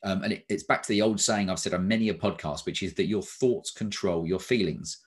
Um, 0.04 0.22
and 0.22 0.32
it, 0.32 0.44
it's 0.48 0.62
back 0.62 0.82
to 0.82 0.88
the 0.88 1.02
old 1.02 1.20
saying 1.20 1.50
I've 1.50 1.58
said 1.58 1.74
on 1.74 1.88
many 1.88 2.08
a 2.08 2.14
podcast, 2.14 2.66
which 2.66 2.82
is 2.82 2.94
that 2.94 3.06
your 3.06 3.22
thoughts 3.22 3.70
control 3.70 4.26
your 4.26 4.38
feelings. 4.38 4.98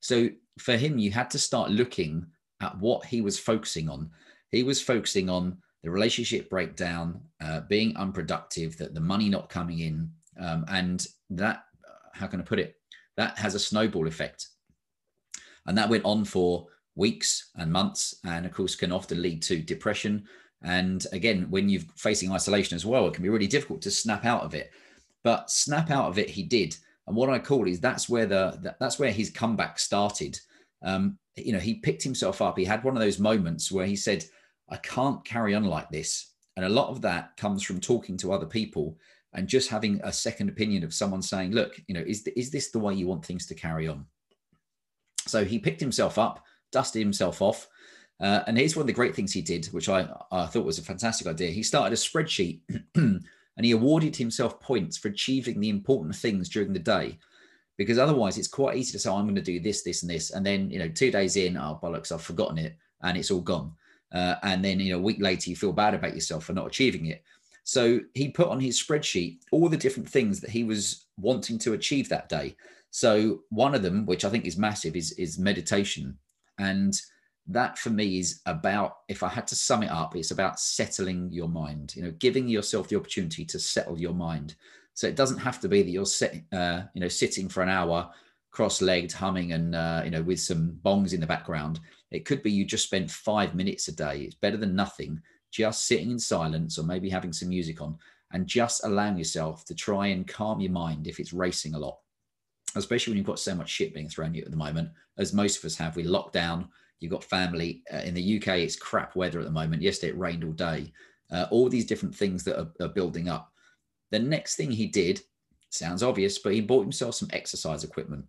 So 0.00 0.28
for 0.58 0.76
him, 0.76 0.98
you 0.98 1.10
had 1.10 1.30
to 1.30 1.38
start 1.38 1.70
looking 1.70 2.26
at 2.60 2.78
what 2.78 3.04
he 3.04 3.20
was 3.20 3.38
focusing 3.38 3.88
on. 3.88 4.10
He 4.50 4.62
was 4.62 4.80
focusing 4.80 5.28
on 5.28 5.58
the 5.82 5.90
relationship 5.90 6.50
breakdown, 6.50 7.20
uh, 7.40 7.60
being 7.68 7.96
unproductive, 7.96 8.76
that 8.78 8.94
the 8.94 9.00
money 9.00 9.28
not 9.28 9.48
coming 9.48 9.80
in, 9.80 10.10
um, 10.40 10.64
and 10.68 11.06
that 11.30 11.64
how 12.14 12.26
can 12.26 12.40
I 12.40 12.44
put 12.44 12.58
it? 12.58 12.76
That 13.16 13.38
has 13.38 13.54
a 13.54 13.60
snowball 13.60 14.08
effect, 14.08 14.48
and 15.66 15.76
that 15.78 15.88
went 15.88 16.04
on 16.04 16.24
for 16.24 16.66
weeks 16.96 17.50
and 17.56 17.70
months, 17.70 18.16
and 18.24 18.44
of 18.44 18.52
course 18.52 18.74
can 18.74 18.92
often 18.92 19.22
lead 19.22 19.42
to 19.42 19.62
depression 19.62 20.26
and 20.62 21.06
again, 21.12 21.46
when 21.50 21.68
you're 21.68 21.82
facing 21.96 22.32
isolation 22.32 22.74
as 22.74 22.84
well, 22.84 23.06
it 23.06 23.14
can 23.14 23.22
be 23.22 23.28
really 23.28 23.46
difficult 23.46 23.80
to 23.82 23.90
snap 23.90 24.24
out 24.24 24.42
of 24.42 24.54
it. 24.54 24.70
But 25.22 25.50
snap 25.50 25.90
out 25.90 26.08
of 26.08 26.18
it, 26.18 26.30
he 26.30 26.42
did. 26.42 26.76
And 27.06 27.16
what 27.16 27.30
I 27.30 27.38
call 27.38 27.66
is 27.68 27.80
that's 27.80 28.08
where 28.08 28.26
the 28.26 28.74
that's 28.80 28.98
where 28.98 29.12
his 29.12 29.30
comeback 29.30 29.78
started. 29.78 30.38
Um, 30.82 31.18
you 31.36 31.52
know, 31.52 31.58
he 31.58 31.74
picked 31.74 32.02
himself 32.02 32.42
up. 32.42 32.58
He 32.58 32.64
had 32.64 32.84
one 32.84 32.96
of 32.96 33.02
those 33.02 33.18
moments 33.18 33.70
where 33.72 33.86
he 33.86 33.96
said, 33.96 34.24
"I 34.68 34.76
can't 34.76 35.24
carry 35.24 35.54
on 35.54 35.64
like 35.64 35.90
this." 35.90 36.32
And 36.56 36.66
a 36.66 36.68
lot 36.68 36.88
of 36.88 37.00
that 37.02 37.36
comes 37.36 37.62
from 37.62 37.80
talking 37.80 38.16
to 38.18 38.32
other 38.32 38.46
people 38.46 38.98
and 39.32 39.46
just 39.46 39.70
having 39.70 40.00
a 40.02 40.12
second 40.12 40.48
opinion 40.48 40.82
of 40.82 40.92
someone 40.92 41.22
saying, 41.22 41.52
"Look, 41.52 41.80
you 41.86 41.94
know, 41.94 42.04
is 42.06 42.26
is 42.36 42.50
this 42.50 42.70
the 42.70 42.78
way 42.78 42.94
you 42.94 43.06
want 43.06 43.24
things 43.24 43.46
to 43.46 43.54
carry 43.54 43.88
on?" 43.88 44.04
So 45.26 45.44
he 45.44 45.58
picked 45.58 45.80
himself 45.80 46.18
up, 46.18 46.44
dusted 46.72 47.00
himself 47.00 47.40
off, 47.40 47.68
uh, 48.20 48.42
and 48.46 48.58
here's 48.58 48.74
one 48.74 48.82
of 48.82 48.86
the 48.88 48.92
great 48.92 49.14
things 49.14 49.32
he 49.32 49.42
did, 49.42 49.66
which 49.66 49.88
I, 49.88 50.08
I 50.32 50.46
thought 50.46 50.64
was 50.64 50.78
a 50.78 50.82
fantastic 50.82 51.26
idea. 51.26 51.50
He 51.50 51.62
started 51.62 51.92
a 51.92 51.96
spreadsheet 51.96 52.60
and 52.94 53.24
he 53.62 53.70
awarded 53.70 54.16
himself 54.16 54.60
points 54.60 54.96
for 54.96 55.08
achieving 55.08 55.60
the 55.60 55.68
important 55.68 56.16
things 56.16 56.48
during 56.48 56.72
the 56.72 56.78
day. 56.80 57.18
Because 57.76 57.98
otherwise, 57.98 58.36
it's 58.36 58.48
quite 58.48 58.76
easy 58.76 58.90
to 58.92 58.98
say, 58.98 59.08
I'm 59.08 59.24
going 59.24 59.36
to 59.36 59.42
do 59.42 59.60
this, 59.60 59.82
this, 59.82 60.02
and 60.02 60.10
this. 60.10 60.30
And 60.32 60.44
then, 60.44 60.68
you 60.68 60.80
know, 60.80 60.88
two 60.88 61.12
days 61.12 61.36
in, 61.36 61.56
oh, 61.56 61.78
bollocks, 61.80 62.10
I've 62.10 62.22
forgotten 62.22 62.58
it 62.58 62.76
and 63.02 63.16
it's 63.16 63.30
all 63.30 63.40
gone. 63.40 63.72
Uh, 64.10 64.34
and 64.42 64.64
then, 64.64 64.80
you 64.80 64.92
know, 64.92 64.98
a 64.98 65.02
week 65.02 65.20
later, 65.20 65.48
you 65.48 65.54
feel 65.54 65.72
bad 65.72 65.94
about 65.94 66.14
yourself 66.14 66.44
for 66.44 66.54
not 66.54 66.66
achieving 66.66 67.06
it. 67.06 67.22
So 67.62 68.00
he 68.14 68.30
put 68.30 68.48
on 68.48 68.58
his 68.58 68.82
spreadsheet 68.82 69.40
all 69.52 69.68
the 69.68 69.76
different 69.76 70.08
things 70.08 70.40
that 70.40 70.50
he 70.50 70.64
was 70.64 71.04
wanting 71.18 71.58
to 71.58 71.74
achieve 71.74 72.08
that 72.08 72.28
day. 72.28 72.56
So 72.90 73.42
one 73.50 73.76
of 73.76 73.82
them, 73.82 74.06
which 74.06 74.24
I 74.24 74.30
think 74.30 74.46
is 74.46 74.56
massive, 74.56 74.96
is, 74.96 75.12
is 75.12 75.38
meditation. 75.38 76.18
And 76.58 77.00
that 77.48 77.78
for 77.78 77.90
me 77.90 78.18
is 78.18 78.40
about 78.46 78.98
if 79.08 79.22
i 79.22 79.28
had 79.28 79.46
to 79.46 79.56
sum 79.56 79.82
it 79.82 79.90
up 79.90 80.14
it's 80.14 80.30
about 80.30 80.60
settling 80.60 81.32
your 81.32 81.48
mind 81.48 81.94
you 81.96 82.02
know 82.02 82.10
giving 82.18 82.46
yourself 82.46 82.88
the 82.88 82.96
opportunity 82.96 83.44
to 83.44 83.58
settle 83.58 83.98
your 83.98 84.14
mind. 84.14 84.54
So 84.94 85.06
it 85.06 85.16
doesn't 85.16 85.38
have 85.38 85.60
to 85.60 85.68
be 85.68 85.82
that 85.82 85.90
you're 85.90 86.06
set, 86.06 86.42
uh, 86.52 86.82
you 86.94 87.00
know 87.00 87.08
sitting 87.08 87.48
for 87.48 87.62
an 87.62 87.68
hour 87.68 88.10
cross-legged 88.50 89.12
humming 89.12 89.52
and 89.52 89.74
uh, 89.74 90.02
you 90.04 90.10
know 90.10 90.22
with 90.22 90.40
some 90.40 90.78
bongs 90.84 91.12
in 91.12 91.20
the 91.20 91.26
background. 91.26 91.80
It 92.10 92.24
could 92.24 92.42
be 92.42 92.50
you 92.50 92.64
just 92.64 92.84
spend 92.84 93.10
five 93.10 93.54
minutes 93.54 93.88
a 93.88 93.94
day. 93.94 94.20
It's 94.20 94.34
better 94.34 94.56
than 94.56 94.74
nothing. 94.74 95.20
Just 95.50 95.86
sitting 95.86 96.10
in 96.10 96.18
silence 96.18 96.78
or 96.78 96.82
maybe 96.82 97.08
having 97.08 97.32
some 97.32 97.50
music 97.50 97.80
on 97.80 97.96
and 98.32 98.46
just 98.46 98.84
allowing 98.84 99.16
yourself 99.16 99.64
to 99.66 99.74
try 99.74 100.08
and 100.08 100.26
calm 100.26 100.60
your 100.60 100.72
mind 100.72 101.06
if 101.06 101.20
it's 101.20 101.32
racing 101.32 101.74
a 101.74 101.78
lot 101.78 101.98
especially 102.76 103.12
when 103.12 103.18
you've 103.18 103.26
got 103.26 103.38
so 103.38 103.54
much 103.54 103.68
shit 103.68 103.94
being 103.94 104.08
thrown 104.08 104.30
at 104.30 104.36
you 104.36 104.42
at 104.42 104.50
the 104.50 104.56
moment 104.56 104.88
as 105.18 105.32
most 105.32 105.58
of 105.58 105.64
us 105.64 105.76
have 105.76 105.96
we 105.96 106.04
lock 106.04 106.32
down 106.32 106.68
You've 107.00 107.12
got 107.12 107.24
family 107.24 107.82
uh, 107.92 107.98
in 107.98 108.14
the 108.14 108.38
UK. 108.38 108.58
It's 108.58 108.76
crap 108.76 109.14
weather 109.14 109.38
at 109.38 109.44
the 109.44 109.50
moment. 109.50 109.82
Yesterday 109.82 110.12
it 110.12 110.18
rained 110.18 110.44
all 110.44 110.52
day. 110.52 110.92
Uh, 111.30 111.46
all 111.50 111.68
these 111.68 111.86
different 111.86 112.14
things 112.14 112.42
that 112.44 112.58
are, 112.58 112.70
are 112.80 112.88
building 112.88 113.28
up. 113.28 113.52
The 114.10 114.18
next 114.18 114.56
thing 114.56 114.70
he 114.70 114.86
did 114.86 115.20
sounds 115.70 116.02
obvious, 116.02 116.38
but 116.38 116.54
he 116.54 116.60
bought 116.60 116.82
himself 116.82 117.14
some 117.14 117.28
exercise 117.32 117.84
equipment. 117.84 118.24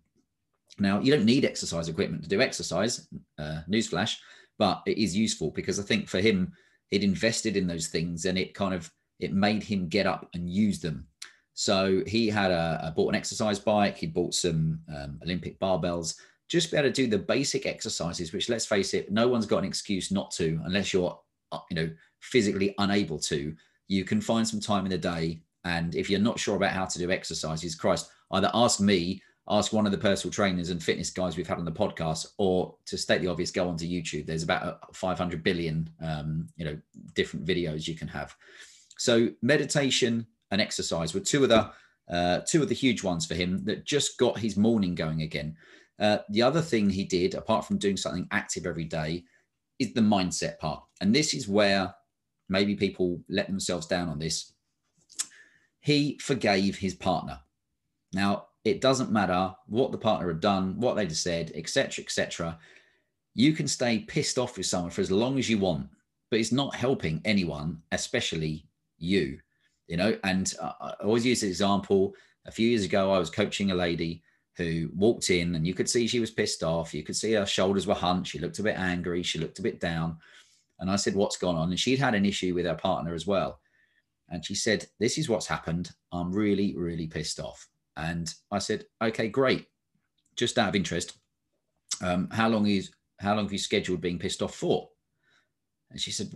Now 0.78 1.00
you 1.00 1.12
don't 1.12 1.24
need 1.24 1.44
exercise 1.44 1.88
equipment 1.88 2.22
to 2.22 2.28
do 2.28 2.40
exercise. 2.40 3.08
Uh, 3.38 3.60
newsflash, 3.68 4.16
but 4.58 4.82
it 4.86 4.98
is 4.98 5.16
useful 5.16 5.50
because 5.50 5.80
I 5.80 5.82
think 5.82 6.08
for 6.08 6.20
him, 6.20 6.52
it 6.90 7.02
invested 7.02 7.56
in 7.56 7.66
those 7.66 7.88
things 7.88 8.24
and 8.24 8.36
it 8.36 8.54
kind 8.54 8.74
of 8.74 8.90
it 9.18 9.32
made 9.32 9.62
him 9.62 9.88
get 9.88 10.06
up 10.06 10.28
and 10.34 10.48
use 10.48 10.80
them. 10.80 11.06
So 11.54 12.02
he 12.06 12.28
had 12.28 12.50
a, 12.50 12.80
a 12.84 12.90
bought 12.90 13.10
an 13.10 13.14
exercise 13.14 13.58
bike. 13.58 13.96
He 13.96 14.06
bought 14.06 14.34
some 14.34 14.80
um, 14.94 15.18
Olympic 15.22 15.58
barbells, 15.60 16.16
just 16.48 16.70
be 16.70 16.76
able 16.76 16.88
to 16.88 16.92
do 16.92 17.06
the 17.06 17.18
basic 17.18 17.66
exercises, 17.66 18.32
which 18.32 18.48
let's 18.48 18.66
face 18.66 18.92
it, 18.94 19.10
no 19.12 19.28
one's 19.28 19.46
got 19.46 19.58
an 19.58 19.64
excuse 19.64 20.10
not 20.10 20.30
to, 20.32 20.60
unless 20.64 20.92
you're, 20.92 21.18
uh, 21.52 21.58
you 21.70 21.76
know, 21.76 21.90
physically 22.20 22.74
unable 22.78 23.18
to. 23.18 23.54
You 23.88 24.04
can 24.04 24.20
find 24.20 24.46
some 24.46 24.60
time 24.60 24.84
in 24.84 24.90
the 24.90 24.98
day. 24.98 25.42
And 25.64 25.94
if 25.94 26.10
you're 26.10 26.20
not 26.20 26.38
sure 26.38 26.56
about 26.56 26.72
how 26.72 26.86
to 26.86 26.98
do 26.98 27.10
exercises, 27.10 27.74
Christ, 27.74 28.10
either 28.32 28.50
ask 28.52 28.80
me, 28.80 29.22
ask 29.48 29.72
one 29.72 29.86
of 29.86 29.92
the 29.92 29.98
personal 29.98 30.32
trainers 30.32 30.70
and 30.70 30.82
fitness 30.82 31.10
guys 31.10 31.36
we've 31.36 31.46
had 31.46 31.58
on 31.58 31.64
the 31.64 31.72
podcast, 31.72 32.26
or 32.38 32.74
to 32.86 32.96
state 32.96 33.20
the 33.20 33.28
obvious, 33.28 33.50
go 33.50 33.68
onto 33.68 33.86
YouTube. 33.86 34.26
There's 34.26 34.42
about 34.42 34.62
uh, 34.62 34.76
500 34.92 35.42
billion, 35.42 35.90
um, 36.02 36.48
you 36.56 36.64
know, 36.64 36.78
different 37.14 37.46
videos 37.46 37.86
you 37.86 37.94
can 37.94 38.08
have. 38.08 38.34
So 38.96 39.28
meditation 39.40 40.26
and 40.50 40.60
exercise 40.60 41.14
were 41.14 41.20
two 41.20 41.42
of 41.42 41.48
the 41.48 41.70
uh, 42.10 42.40
two 42.46 42.60
of 42.60 42.68
the 42.68 42.74
huge 42.74 43.04
ones 43.04 43.24
for 43.24 43.34
him 43.34 43.64
that 43.64 43.84
just 43.84 44.18
got 44.18 44.38
his 44.38 44.56
morning 44.56 44.96
going 44.96 45.22
again. 45.22 45.56
Uh, 46.00 46.18
the 46.30 46.42
other 46.42 46.60
thing 46.60 46.90
he 46.90 47.04
did, 47.04 47.34
apart 47.34 47.64
from 47.64 47.78
doing 47.78 47.96
something 47.96 48.26
active 48.32 48.66
every 48.66 48.84
day, 48.84 49.22
is 49.78 49.92
the 49.94 50.00
mindset 50.00 50.58
part, 50.58 50.82
and 51.00 51.14
this 51.14 51.34
is 51.34 51.46
where 51.46 51.94
maybe 52.48 52.74
people 52.74 53.20
let 53.28 53.46
themselves 53.46 53.86
down 53.86 54.08
on 54.08 54.18
this. 54.18 54.52
He 55.80 56.18
forgave 56.20 56.76
his 56.76 56.94
partner. 56.94 57.40
Now, 58.12 58.46
it 58.64 58.80
doesn't 58.80 59.12
matter 59.12 59.54
what 59.66 59.92
the 59.92 59.98
partner 59.98 60.28
had 60.28 60.40
done, 60.40 60.78
what 60.78 60.96
they'd 60.96 61.14
said, 61.14 61.52
etc., 61.54 62.04
etc. 62.04 62.58
You 63.34 63.52
can 63.52 63.68
stay 63.68 64.00
pissed 64.00 64.38
off 64.38 64.56
with 64.56 64.66
someone 64.66 64.90
for 64.90 65.00
as 65.00 65.10
long 65.10 65.38
as 65.38 65.48
you 65.48 65.58
want, 65.58 65.88
but 66.30 66.40
it's 66.40 66.52
not 66.52 66.74
helping 66.74 67.20
anyone, 67.24 67.82
especially 67.92 68.66
you. 68.98 69.38
You 69.90 69.96
know, 69.96 70.16
and 70.22 70.54
I 70.62 70.94
always 71.02 71.26
use 71.26 71.40
the 71.40 71.48
example. 71.48 72.14
A 72.46 72.52
few 72.52 72.68
years 72.68 72.84
ago, 72.84 73.12
I 73.12 73.18
was 73.18 73.28
coaching 73.28 73.72
a 73.72 73.74
lady 73.74 74.22
who 74.56 74.88
walked 74.94 75.30
in, 75.30 75.56
and 75.56 75.66
you 75.66 75.74
could 75.74 75.90
see 75.90 76.06
she 76.06 76.20
was 76.20 76.30
pissed 76.30 76.62
off. 76.62 76.94
You 76.94 77.02
could 77.02 77.16
see 77.16 77.32
her 77.32 77.44
shoulders 77.44 77.88
were 77.88 77.94
hunched. 77.94 78.30
She 78.30 78.38
looked 78.38 78.60
a 78.60 78.62
bit 78.62 78.78
angry. 78.78 79.22
She 79.24 79.40
looked 79.40 79.58
a 79.58 79.62
bit 79.62 79.80
down. 79.80 80.16
And 80.78 80.88
I 80.88 80.96
said, 80.96 81.16
What's 81.16 81.36
gone 81.36 81.56
on? 81.56 81.70
And 81.70 81.80
she'd 81.80 81.98
had 81.98 82.14
an 82.14 82.24
issue 82.24 82.54
with 82.54 82.66
her 82.66 82.76
partner 82.76 83.14
as 83.14 83.26
well. 83.26 83.60
And 84.28 84.46
she 84.46 84.54
said, 84.54 84.86
This 85.00 85.18
is 85.18 85.28
what's 85.28 85.46
happened. 85.46 85.90
I'm 86.12 86.32
really, 86.32 86.76
really 86.76 87.08
pissed 87.08 87.40
off. 87.40 87.68
And 87.96 88.32
I 88.50 88.60
said, 88.60 88.84
okay, 89.02 89.28
great. 89.28 89.66
Just 90.36 90.56
out 90.56 90.68
of 90.68 90.76
interest, 90.76 91.18
um, 92.00 92.28
how 92.30 92.48
long 92.48 92.66
is 92.66 92.90
how 93.18 93.34
long 93.34 93.44
have 93.44 93.52
you 93.52 93.58
scheduled 93.58 94.00
being 94.00 94.18
pissed 94.18 94.40
off 94.40 94.54
for? 94.54 94.88
And 95.90 96.00
she 96.00 96.10
said, 96.10 96.30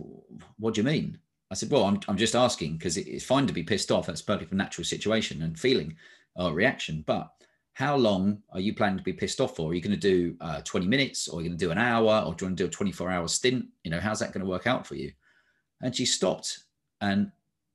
what 0.59 0.73
do 0.73 0.81
you 0.81 0.85
mean? 0.85 1.17
I 1.51 1.53
said, 1.53 1.69
well, 1.69 1.83
I'm, 1.83 1.99
I'm 2.07 2.17
just 2.17 2.35
asking 2.35 2.77
because 2.77 2.97
it's 2.97 3.23
fine 3.23 3.47
to 3.47 3.53
be 3.53 3.63
pissed 3.63 3.91
off. 3.91 4.07
That's 4.07 4.21
perfectly 4.21 4.55
a 4.55 4.57
natural 4.57 4.85
situation 4.85 5.43
and 5.43 5.59
feeling 5.59 5.95
or 6.35 6.53
reaction. 6.53 7.03
But 7.05 7.29
how 7.73 7.95
long 7.95 8.41
are 8.51 8.59
you 8.59 8.73
planning 8.73 8.97
to 8.97 9.03
be 9.03 9.13
pissed 9.13 9.39
off 9.39 9.55
for? 9.55 9.69
Are 9.69 9.73
you 9.73 9.81
going 9.81 9.91
to 9.91 9.97
do 9.97 10.35
uh, 10.41 10.61
20 10.61 10.87
minutes 10.87 11.27
or 11.27 11.39
are 11.39 11.43
you 11.43 11.49
going 11.49 11.57
to 11.57 11.65
do 11.65 11.71
an 11.71 11.77
hour 11.77 12.23
or 12.25 12.33
do 12.33 12.45
you 12.45 12.49
want 12.49 12.57
to 12.57 12.63
do 12.63 12.67
a 12.67 12.71
24 12.71 13.11
hour 13.11 13.27
stint? 13.27 13.65
You 13.83 13.91
know, 13.91 13.99
how's 13.99 14.19
that 14.19 14.31
going 14.31 14.43
to 14.43 14.49
work 14.49 14.65
out 14.65 14.87
for 14.87 14.95
you? 14.95 15.11
And 15.81 15.95
she 15.95 16.05
stopped 16.05 16.59
and, 17.01 17.31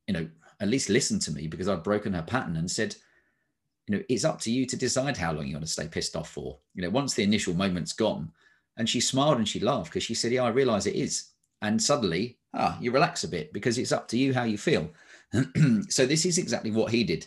you 0.07 0.15
know, 0.15 0.29
at 0.61 0.69
least 0.69 0.89
listened 0.89 1.23
to 1.23 1.33
me 1.33 1.47
because 1.47 1.69
I'd 1.69 1.83
broken 1.83 2.13
her 2.15 2.23
pattern 2.23 2.57
and 2.57 2.71
said, 2.71 2.97
you 3.87 3.97
know, 3.97 4.03
it's 4.09 4.25
up 4.25 4.41
to 4.43 4.53
you 4.53 4.67
to 4.67 4.77
decide 4.77 5.17
how 5.17 5.33
long 5.33 5.47
you 5.47 5.55
want 5.55 5.67
to 5.67 5.73
stay 5.73 5.89
pissed 5.89 6.17
off 6.17 6.31
for. 6.31 6.59
You 6.75 6.83
know, 6.83 6.91
once 6.91 7.15
the 7.15 7.25
initial 7.25 7.55
moment's 7.55 7.93
gone, 7.93 8.31
and 8.77 8.89
she 8.89 9.01
smiled 9.01 9.39
and 9.39 9.49
she 9.49 9.61
laughed 9.61 9.91
because 9.91 10.05
she 10.05 10.15
said, 10.15 10.33
"Yeah, 10.33 10.45
I 10.45 10.49
realize 10.49 10.87
it 10.87 10.95
is." 10.95 11.33
And 11.61 11.83
suddenly, 11.83 12.39
ah, 12.55 12.77
you 12.81 12.91
relax 12.91 13.25
a 13.25 13.29
bit 13.29 13.53
because 13.53 13.79
it's 13.79 13.93
up 13.93 14.09
to 14.09 14.19
you 14.19 14.35
how 14.35 14.45
you 14.45 14.59
feel. 14.59 14.91
so 15.89 16.07
this 16.07 16.27
is 16.27 16.39
exactly 16.39 16.71
what 16.71 16.91
he 16.91 17.05
did. 17.05 17.27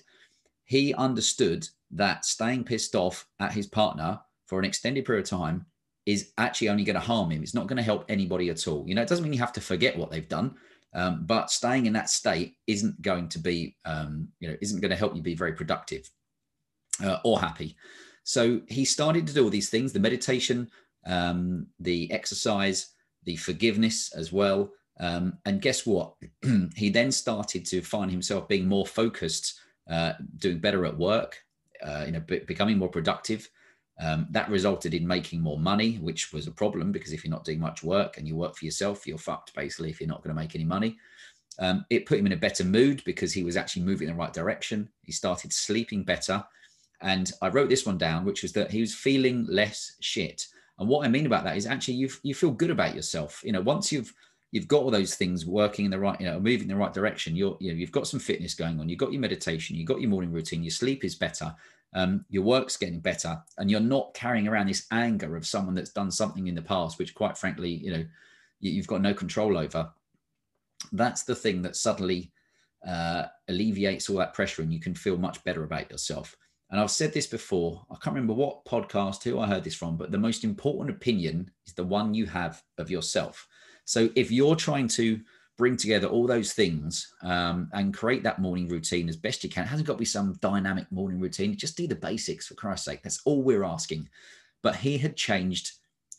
He 0.66 0.94
understood 0.94 1.68
that 1.92 2.26
staying 2.26 2.64
pissed 2.64 2.96
off 2.96 3.28
at 3.40 3.54
his 3.54 3.68
partner 3.68 4.20
for 4.48 4.60
an 4.60 4.66
extended 4.66 5.06
period 5.06 5.26
of 5.26 5.30
time 5.30 5.66
is 6.06 6.32
actually 6.38 6.70
only 6.70 6.84
going 6.84 6.96
to 6.96 7.00
harm 7.00 7.32
him. 7.32 7.44
It's 7.44 7.54
not 7.54 7.68
going 7.68 7.78
to 7.78 7.84
help 7.84 8.06
anybody 8.10 8.50
at 8.50 8.68
all. 8.68 8.84
You 8.88 8.96
know, 8.96 9.02
it 9.02 9.08
doesn't 9.08 9.24
mean 9.24 9.34
you 9.34 9.40
have 9.40 9.54
to 9.54 9.62
forget 9.62 9.98
what 9.98 10.12
they've 10.12 10.28
done, 10.28 10.56
um, 10.94 11.26
but 11.26 11.50
staying 11.50 11.86
in 11.86 11.94
that 11.94 12.10
state 12.10 12.56
isn't 12.68 13.02
going 13.02 13.30
to 13.30 13.40
be, 13.40 13.78
um, 13.86 14.28
you 14.40 14.50
know, 14.50 14.58
isn't 14.62 14.82
going 14.82 14.92
to 14.92 14.98
help 14.98 15.16
you 15.16 15.22
be 15.22 15.36
very 15.36 15.54
productive 15.54 16.10
uh, 17.04 17.20
or 17.24 17.40
happy. 17.40 17.76
So 18.24 18.62
he 18.68 18.86
started 18.86 19.28
to 19.28 19.34
do 19.34 19.44
all 19.44 19.50
these 19.50 19.70
things 19.70 19.94
the 19.94 20.00
meditation, 20.00 20.70
um, 21.06 21.68
the 21.80 22.12
exercise, 22.12 22.94
the 23.24 23.36
forgiveness 23.38 24.14
as 24.14 24.32
well. 24.32 24.72
Um, 25.00 25.38
and 25.46 25.62
guess 25.62 25.86
what? 25.86 26.14
he 26.76 26.90
then 26.90 27.12
started 27.12 27.66
to 27.68 27.82
find 27.82 28.12
himself 28.12 28.48
being 28.48 28.68
more 28.68 28.86
focused, 28.86 29.60
uh, 29.90 30.14
doing 30.38 30.60
better 30.60 30.86
at 30.86 30.98
work, 30.98 31.44
uh, 31.84 32.04
you 32.06 32.12
know, 32.12 32.20
b- 32.20 32.40
becoming 32.40 32.78
more 32.78 32.90
productive. 32.90 33.50
Um, 34.00 34.28
that 34.32 34.50
resulted 34.50 34.96
in 34.96 35.06
making 35.06 35.42
more 35.42 35.60
money, 35.60 35.96
which 35.96 36.34
was 36.34 36.48
a 36.48 36.52
problem 36.52 36.92
because 36.92 37.14
if 37.14 37.24
you're 37.24 37.32
not 37.32 37.46
doing 37.46 37.60
much 37.60 37.84
work 37.84 38.18
and 38.18 38.28
you 38.28 38.36
work 38.36 38.56
for 38.56 38.66
yourself, 38.66 39.06
you're 39.06 39.20
fucked 39.20 39.54
basically 39.54 39.92
if 39.92 40.00
you're 40.00 40.10
not 40.10 40.24
going 40.24 40.36
to 40.36 40.42
make 40.42 40.56
any 40.56 40.66
money. 40.66 40.98
Um, 41.60 41.86
it 41.92 42.08
put 42.08 42.18
him 42.18 42.26
in 42.26 42.32
a 42.32 42.38
better 42.38 42.64
mood 42.64 43.04
because 43.06 43.32
he 43.34 43.44
was 43.44 43.56
actually 43.56 43.84
moving 43.84 44.08
in 44.08 44.16
the 44.16 44.20
right 44.20 44.34
direction. 44.34 44.90
He 45.04 45.12
started 45.12 45.54
sleeping 45.54 46.04
better. 46.04 46.44
And 47.02 47.32
I 47.42 47.50
wrote 47.50 47.70
this 47.70 47.86
one 47.86 47.98
down, 47.98 48.26
which 48.26 48.42
was 48.42 48.54
that 48.54 48.72
he 48.72 48.82
was 48.82 48.96
feeling 48.96 49.46
less 49.48 49.96
shit. 50.00 50.48
And 50.80 50.90
what 50.90 51.06
I 51.06 51.10
mean 51.10 51.28
about 51.28 51.44
that 51.44 51.58
is 51.58 51.68
actually 51.68 51.96
you 51.96 52.10
you 52.24 52.34
feel 52.34 52.52
good 52.52 52.72
about 52.72 52.96
yourself. 52.96 53.42
You 53.44 53.52
know, 53.52 53.62
once 53.62 53.92
you've 53.92 54.12
you've 54.54 54.68
got 54.68 54.84
all 54.84 54.92
those 54.92 55.16
things 55.16 55.48
working 55.48 55.86
in 55.86 55.92
the 55.92 55.98
right, 55.98 56.20
you 56.22 56.28
know, 56.28 56.40
moving 56.40 56.62
in 56.62 56.68
the 56.68 56.76
right 56.76 56.94
direction. 56.94 57.36
You're, 57.36 57.58
you 57.60 57.72
know, 57.72 57.76
you've 57.76 57.92
got 57.92 58.06
some 58.06 58.20
fitness 58.20 58.54
going 58.54 58.80
on. 58.80 58.88
You've 58.88 59.00
got 59.00 59.12
your 59.12 59.20
meditation. 59.20 59.76
You've 59.76 59.88
got 59.88 60.00
your 60.00 60.12
morning 60.12 60.32
routine. 60.32 60.62
Your 60.62 60.70
sleep 60.70 61.04
is 61.04 61.16
better. 61.16 61.56
Um, 61.96 62.24
your 62.30 62.44
work's 62.44 62.78
getting 62.78 63.00
better, 63.00 63.42
and 63.58 63.70
you're 63.70 63.80
not 63.80 64.14
carrying 64.14 64.48
around 64.48 64.68
this 64.68 64.86
anger 64.92 65.36
of 65.36 65.48
someone 65.48 65.74
that's 65.74 65.90
done 65.90 66.12
something 66.12 66.46
in 66.46 66.54
the 66.54 66.62
past, 66.62 67.00
which, 67.00 67.16
quite 67.16 67.36
frankly, 67.36 67.72
you 67.72 67.92
know, 67.92 68.06
you've 68.60 68.88
got 68.88 69.02
no 69.02 69.14
control 69.14 69.58
over. 69.58 69.92
That's 70.92 71.24
the 71.24 71.36
thing 71.36 71.64
that 71.64 71.76
suddenly 71.76 72.32
uh, 72.88 73.26
alleviates 73.48 74.08
all 74.08 74.18
that 74.18 74.36
pressure, 74.36 74.62
and 74.62 74.72
you 74.72 74.80
can 74.80 74.94
feel 74.94 75.18
much 75.18 75.44
better 75.44 75.64
about 75.64 75.90
yourself. 75.90 76.38
And 76.70 76.80
I've 76.80 76.92
said 76.92 77.12
this 77.12 77.28
before, 77.28 77.86
I 77.90 77.96
can't 77.96 78.16
remember 78.16 78.34
what 78.34 78.66
podcast, 78.66 79.24
who 79.24 79.40
I 79.40 79.48
heard 79.48 79.64
this 79.64 79.76
from, 79.76 79.98
but 79.98 80.12
the 80.12 80.18
most 80.18 80.44
important 80.44 80.96
opinion 80.96 81.50
is 81.66 81.74
the 81.74 81.84
one 81.84 82.14
you 82.14 82.28
have 82.28 82.62
of 82.78 82.92
yourself. 82.92 83.48
So 83.86 84.10
if 84.16 84.32
you're 84.32 84.56
trying 84.56 84.88
to 84.90 85.20
bring 85.58 85.78
together 85.78 86.08
all 86.08 86.26
those 86.26 86.54
things 86.54 87.14
um, 87.22 87.70
and 87.74 87.94
create 87.94 88.24
that 88.24 88.40
morning 88.40 88.68
routine 88.68 89.08
as 89.10 89.18
best 89.18 89.44
you 89.44 89.50
can, 89.50 89.64
it 89.64 89.68
hasn't 89.68 89.88
got 89.88 89.94
to 89.94 90.00
be 90.00 90.06
some 90.06 90.38
dynamic 90.42 90.92
morning 90.92 91.20
routine. 91.20 91.56
Just 91.56 91.78
do 91.78 91.88
the 91.88 91.96
basics 91.96 92.48
for 92.48 92.56
Christ's 92.56 92.86
sake. 92.86 93.04
That's 93.04 93.22
all 93.26 93.44
we're 93.44 93.64
asking. 93.64 94.10
But 94.62 94.78
he 94.78 94.98
had 94.98 95.16
changed 95.16 95.74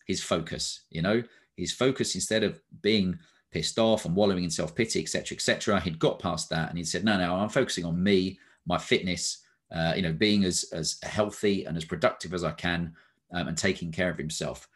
his 0.06 0.22
focus, 0.22 0.82
you 0.90 1.02
know, 1.02 1.22
his 1.56 1.72
focus 1.72 2.14
instead 2.14 2.42
of 2.42 2.60
being 2.82 3.18
pissed 3.50 3.78
off 3.78 4.04
and 4.04 4.14
wallowing 4.14 4.44
in 4.44 4.50
self 4.50 4.74
pity, 4.74 5.00
etc., 5.00 5.36
etc. 5.36 5.80
He'd 5.80 5.98
got 5.98 6.18
past 6.18 6.50
that 6.50 6.68
and 6.68 6.78
he 6.78 6.84
said, 6.84 7.04
no, 7.04 7.16
no, 7.16 7.36
I'm 7.36 7.48
focusing 7.48 7.84
on 7.84 8.02
me, 8.02 8.38
my 8.66 8.78
fitness 8.78 9.44
uh, 9.74 9.92
you 9.96 10.02
know, 10.02 10.12
being 10.12 10.44
as 10.44 10.64
as 10.72 10.98
healthy 11.02 11.64
and 11.64 11.76
as 11.76 11.84
productive 11.84 12.32
as 12.32 12.44
I 12.44 12.52
can, 12.52 12.94
um, 13.32 13.48
and 13.48 13.58
taking 13.58 13.90
care 13.90 14.10
of 14.10 14.18
himself. 14.18 14.68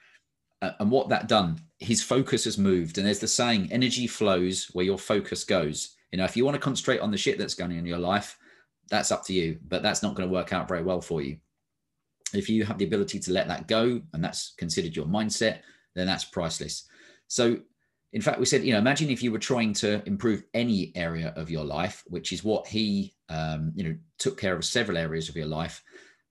Uh, 0.60 0.72
and 0.80 0.90
what 0.90 1.08
that 1.08 1.28
done, 1.28 1.58
his 1.78 2.02
focus 2.02 2.44
has 2.44 2.58
moved. 2.58 2.98
And 2.98 3.06
there's 3.06 3.20
the 3.20 3.28
saying, 3.28 3.68
energy 3.70 4.06
flows 4.06 4.66
where 4.72 4.84
your 4.84 4.98
focus 4.98 5.44
goes. 5.44 5.96
You 6.10 6.18
know, 6.18 6.24
if 6.24 6.36
you 6.36 6.44
want 6.44 6.54
to 6.56 6.60
concentrate 6.60 7.00
on 7.00 7.10
the 7.10 7.18
shit 7.18 7.38
that's 7.38 7.54
going 7.54 7.70
on 7.70 7.78
in 7.78 7.86
your 7.86 7.98
life, 7.98 8.38
that's 8.90 9.12
up 9.12 9.24
to 9.26 9.32
you. 9.32 9.58
But 9.68 9.82
that's 9.82 10.02
not 10.02 10.14
going 10.14 10.28
to 10.28 10.32
work 10.32 10.52
out 10.52 10.68
very 10.68 10.82
well 10.82 11.00
for 11.00 11.22
you. 11.22 11.36
If 12.34 12.48
you 12.48 12.64
have 12.64 12.78
the 12.78 12.84
ability 12.84 13.20
to 13.20 13.32
let 13.32 13.48
that 13.48 13.68
go, 13.68 14.02
and 14.12 14.24
that's 14.24 14.54
considered 14.58 14.96
your 14.96 15.06
mindset, 15.06 15.60
then 15.94 16.06
that's 16.06 16.24
priceless. 16.24 16.88
So 17.28 17.58
in 18.12 18.22
fact, 18.22 18.40
we 18.40 18.46
said, 18.46 18.64
you 18.64 18.72
know, 18.72 18.78
imagine 18.78 19.10
if 19.10 19.22
you 19.22 19.30
were 19.30 19.38
trying 19.38 19.74
to 19.74 20.02
improve 20.06 20.42
any 20.54 20.92
area 20.94 21.32
of 21.36 21.50
your 21.50 21.64
life, 21.64 22.04
which 22.06 22.32
is 22.32 22.42
what 22.42 22.66
he, 22.66 23.14
um, 23.28 23.72
you 23.74 23.84
know, 23.84 23.96
took 24.18 24.40
care 24.40 24.56
of 24.56 24.64
several 24.64 24.96
areas 24.96 25.28
of 25.28 25.36
your 25.36 25.46
life. 25.46 25.82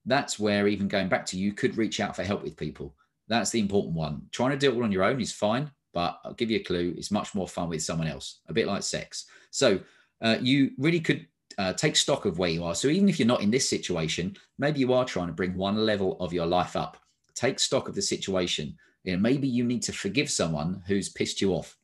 That's 0.05 0.39
where 0.39 0.67
even 0.67 0.87
going 0.87 1.07
back 1.07 1.25
to 1.27 1.37
you 1.37 1.53
could 1.53 1.77
reach 1.77 1.99
out 1.99 2.15
for 2.15 2.23
help 2.23 2.41
with 2.41 2.57
people. 2.57 2.95
That's 3.27 3.51
the 3.51 3.59
important 3.59 3.95
one. 3.95 4.23
Trying 4.31 4.51
to 4.51 4.57
do 4.57 4.71
it 4.71 4.75
all 4.75 4.83
on 4.83 4.91
your 4.91 5.03
own 5.03 5.19
is 5.19 5.33
fine, 5.33 5.69
but 5.93 6.19
I'll 6.23 6.33
give 6.33 6.51
you 6.51 6.59
a 6.59 6.63
clue. 6.63 6.93
It's 6.97 7.11
much 7.11 7.35
more 7.35 7.47
fun 7.47 7.69
with 7.69 7.83
someone 7.83 8.07
else, 8.07 8.39
a 8.47 8.53
bit 8.53 8.67
like 8.67 8.83
sex. 8.83 9.25
So 9.51 9.79
uh, 10.21 10.37
you 10.41 10.71
really 10.77 10.99
could 10.99 11.27
uh, 11.57 11.73
take 11.73 11.95
stock 11.95 12.25
of 12.25 12.39
where 12.39 12.49
you 12.49 12.63
are. 12.63 12.75
So 12.75 12.87
even 12.87 13.09
if 13.09 13.19
you're 13.19 13.27
not 13.27 13.41
in 13.41 13.51
this 13.51 13.69
situation, 13.69 14.35
maybe 14.57 14.79
you 14.79 14.93
are 14.93 15.05
trying 15.05 15.27
to 15.27 15.33
bring 15.33 15.55
one 15.55 15.77
level 15.85 16.17
of 16.19 16.33
your 16.33 16.45
life 16.45 16.75
up. 16.75 16.97
Take 17.35 17.59
stock 17.59 17.89
of 17.89 17.95
the 17.95 18.01
situation 18.01 18.77
you 19.07 19.13
know, 19.13 19.19
maybe 19.19 19.47
you 19.47 19.63
need 19.63 19.83
to 19.83 19.93
forgive 19.93 20.29
someone 20.29 20.83
who's 20.85 21.07
pissed 21.07 21.39
you 21.39 21.53
off. 21.53 21.77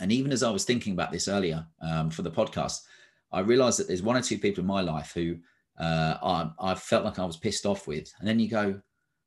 And 0.00 0.12
even 0.12 0.30
as 0.30 0.44
I 0.44 0.50
was 0.50 0.64
thinking 0.64 0.92
about 0.92 1.10
this 1.10 1.26
earlier 1.26 1.66
um, 1.82 2.08
for 2.08 2.22
the 2.22 2.30
podcast, 2.30 2.82
I 3.32 3.40
realized 3.40 3.80
that 3.80 3.88
there's 3.88 4.02
one 4.02 4.16
or 4.16 4.22
two 4.22 4.38
people 4.38 4.60
in 4.60 4.66
my 4.68 4.80
life 4.80 5.10
who 5.12 5.38
uh, 5.80 6.16
I, 6.22 6.50
I 6.60 6.74
felt 6.76 7.04
like 7.04 7.18
I 7.18 7.24
was 7.24 7.36
pissed 7.36 7.66
off 7.66 7.88
with. 7.88 8.12
And 8.20 8.28
then 8.28 8.38
you 8.38 8.48
go, 8.48 8.80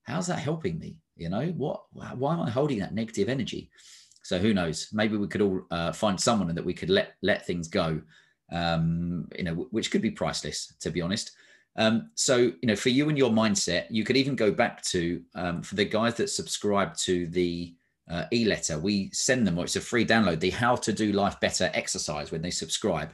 how's 0.10 0.28
that 0.28 0.40
helping 0.40 0.80
me? 0.80 0.98
You 1.16 1.30
know, 1.30 1.48
what, 1.58 1.84
why 1.92 2.34
am 2.34 2.42
I 2.42 2.50
holding 2.50 2.80
that 2.80 2.94
negative 2.94 3.30
energy? 3.30 3.70
So 4.24 4.38
who 4.38 4.54
knows? 4.54 4.90
Maybe 4.92 5.18
we 5.18 5.28
could 5.28 5.42
all 5.42 5.62
uh, 5.72 5.92
find 5.92 6.20
someone 6.20 6.54
that 6.54 6.66
we 6.66 6.74
could 6.74 6.90
let 6.90 7.14
let 7.22 7.46
things 7.46 7.68
go, 7.68 8.02
um, 8.52 9.28
you 9.38 9.44
know, 9.44 9.68
which 9.72 9.92
could 9.92 10.02
be 10.02 10.12
priceless, 10.12 10.74
to 10.82 10.90
be 10.90 11.02
honest. 11.02 11.32
Um, 11.76 12.10
so, 12.16 12.38
you 12.38 12.68
know, 12.68 12.76
for 12.76 12.90
you 12.90 13.10
and 13.10 13.18
your 13.18 13.30
mindset, 13.30 13.86
you 13.90 14.04
could 14.04 14.18
even 14.18 14.36
go 14.36 14.52
back 14.52 14.82
to 14.84 15.22
um, 15.36 15.62
for 15.62 15.76
the 15.76 15.86
guys 15.86 16.16
that 16.16 16.30
subscribe 16.30 16.96
to 16.98 17.28
the 17.28 17.76
uh, 18.10 18.26
e-letter, 18.34 18.80
we 18.80 19.10
send 19.14 19.46
them, 19.46 19.58
or 19.58 19.66
it's 19.66 19.76
a 19.76 19.82
free 19.82 20.06
download, 20.06 20.40
the 20.40 20.50
How 20.50 20.76
to 20.76 20.92
Do 20.92 21.12
Life 21.12 21.40
Better 21.40 21.70
exercise 21.74 22.32
when 22.32 22.42
they 22.42 22.50
subscribe. 22.50 23.12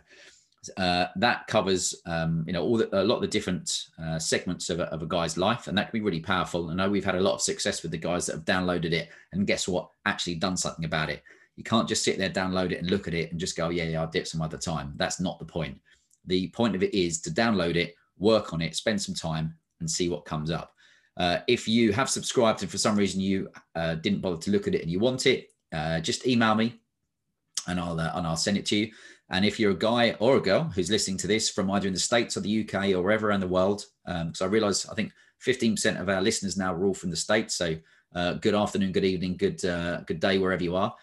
Uh, 0.78 1.08
that 1.16 1.48
covers 1.48 1.96
um, 2.06 2.44
you 2.48 2.54
know 2.54 2.64
all 2.64 2.78
the, 2.78 2.90
a 3.02 3.04
lot 3.04 3.16
of 3.16 3.22
the 3.22 3.28
different 3.28 3.88
uh, 4.02 4.20
segments 4.20 4.70
of 4.70 4.80
a, 4.80 4.84
of 4.86 5.02
a 5.02 5.08
guy's 5.08 5.38
life, 5.38 5.68
and 5.68 5.78
that 5.78 5.90
can 5.90 6.00
be 6.00 6.04
really 6.04 6.20
powerful. 6.20 6.70
I 6.70 6.74
know 6.74 6.90
we've 6.90 7.06
had 7.06 7.16
a 7.16 7.22
lot 7.22 7.36
of 7.36 7.42
success 7.42 7.82
with 7.82 7.92
the 7.92 7.98
guys 7.98 8.26
that 8.26 8.34
have 8.34 8.46
downloaded 8.46 8.92
it, 8.92 9.10
and 9.32 9.48
guess 9.48 9.68
what? 9.68 9.90
Actually 10.06 10.36
done 10.36 10.58
something 10.58 10.86
about 10.86 11.10
it. 11.10 11.24
You 11.56 11.64
can't 11.64 11.88
just 11.88 12.04
sit 12.04 12.18
there, 12.18 12.30
download 12.30 12.72
it, 12.72 12.80
and 12.80 12.90
look 12.90 13.08
at 13.08 13.14
it, 13.14 13.32
and 13.32 13.40
just 13.40 13.56
go, 13.56 13.70
yeah, 13.70 13.86
yeah, 13.86 14.02
I'll 14.02 14.10
dip 14.10 14.28
some 14.28 14.42
other 14.42 14.58
time. 14.58 14.94
That's 14.98 15.20
not 15.20 15.40
the 15.40 15.46
point. 15.46 15.80
The 16.26 16.50
point 16.50 16.76
of 16.76 16.84
it 16.84 16.94
is 16.94 17.22
to 17.22 17.32
download 17.32 17.76
it, 17.76 17.96
work 18.18 18.54
on 18.54 18.62
it, 18.62 18.76
spend 18.76 19.02
some 19.02 19.16
time, 19.16 19.56
and 19.80 19.90
see 19.90 20.10
what 20.10 20.26
comes 20.26 20.52
up. 20.52 20.74
Uh, 21.18 21.40
if 21.48 21.68
you 21.68 21.94
have 21.94 22.10
subscribed 22.10 22.62
and 22.62 22.70
for 22.70 22.78
some 22.78 22.96
reason 22.96 23.22
you 23.22 23.50
uh, 23.76 23.96
didn't 23.96 24.20
bother 24.20 24.38
to 24.38 24.52
look 24.52 24.68
at 24.68 24.76
it 24.76 24.82
and 24.82 24.92
you 24.92 25.00
want 25.00 25.26
it, 25.26 25.50
uh, 25.72 26.00
just 26.00 26.28
email 26.28 26.56
me 26.56 26.80
and 27.68 27.80
I'll 27.80 28.00
uh, 28.00 28.12
and 28.16 28.28
I'll 28.28 28.36
send 28.36 28.58
it 28.58 28.66
to 28.68 28.76
you. 28.76 28.92
And 29.30 29.44
if 29.44 29.60
you're 29.60 29.72
a 29.72 29.76
guy 29.76 30.16
or 30.20 30.38
a 30.38 30.42
girl 30.42 30.64
who's 30.64 30.92
listening 30.92 31.18
to 31.18 31.28
this 31.28 31.50
from 31.50 31.72
either 31.72 31.88
in 31.88 31.94
the 31.94 32.00
States 32.00 32.38
or 32.38 32.42
the 32.42 32.62
UK 32.62 32.90
or 32.90 33.02
wherever 33.02 33.30
around 33.30 33.40
the 33.40 33.48
world, 33.48 33.86
because 34.06 34.42
um, 34.42 34.48
I 34.48 34.52
realize 34.52 34.86
I 34.86 34.94
think 34.94 35.12
15% 35.46 36.00
of 36.00 36.10
our 36.10 36.22
listeners 36.22 36.58
now 36.58 36.74
are 36.74 36.86
all 36.86 36.94
from 36.94 37.10
the 37.10 37.16
States. 37.16 37.56
So 37.56 37.76
uh, 38.14 38.34
good 38.34 38.56
afternoon, 38.56 38.92
good 38.92 39.06
evening, 39.06 39.38
good 39.38 39.64
uh, 39.66 40.02
good 40.02 40.20
day 40.20 40.38
wherever 40.38 40.64
you 40.64 40.76
are. 40.76 40.96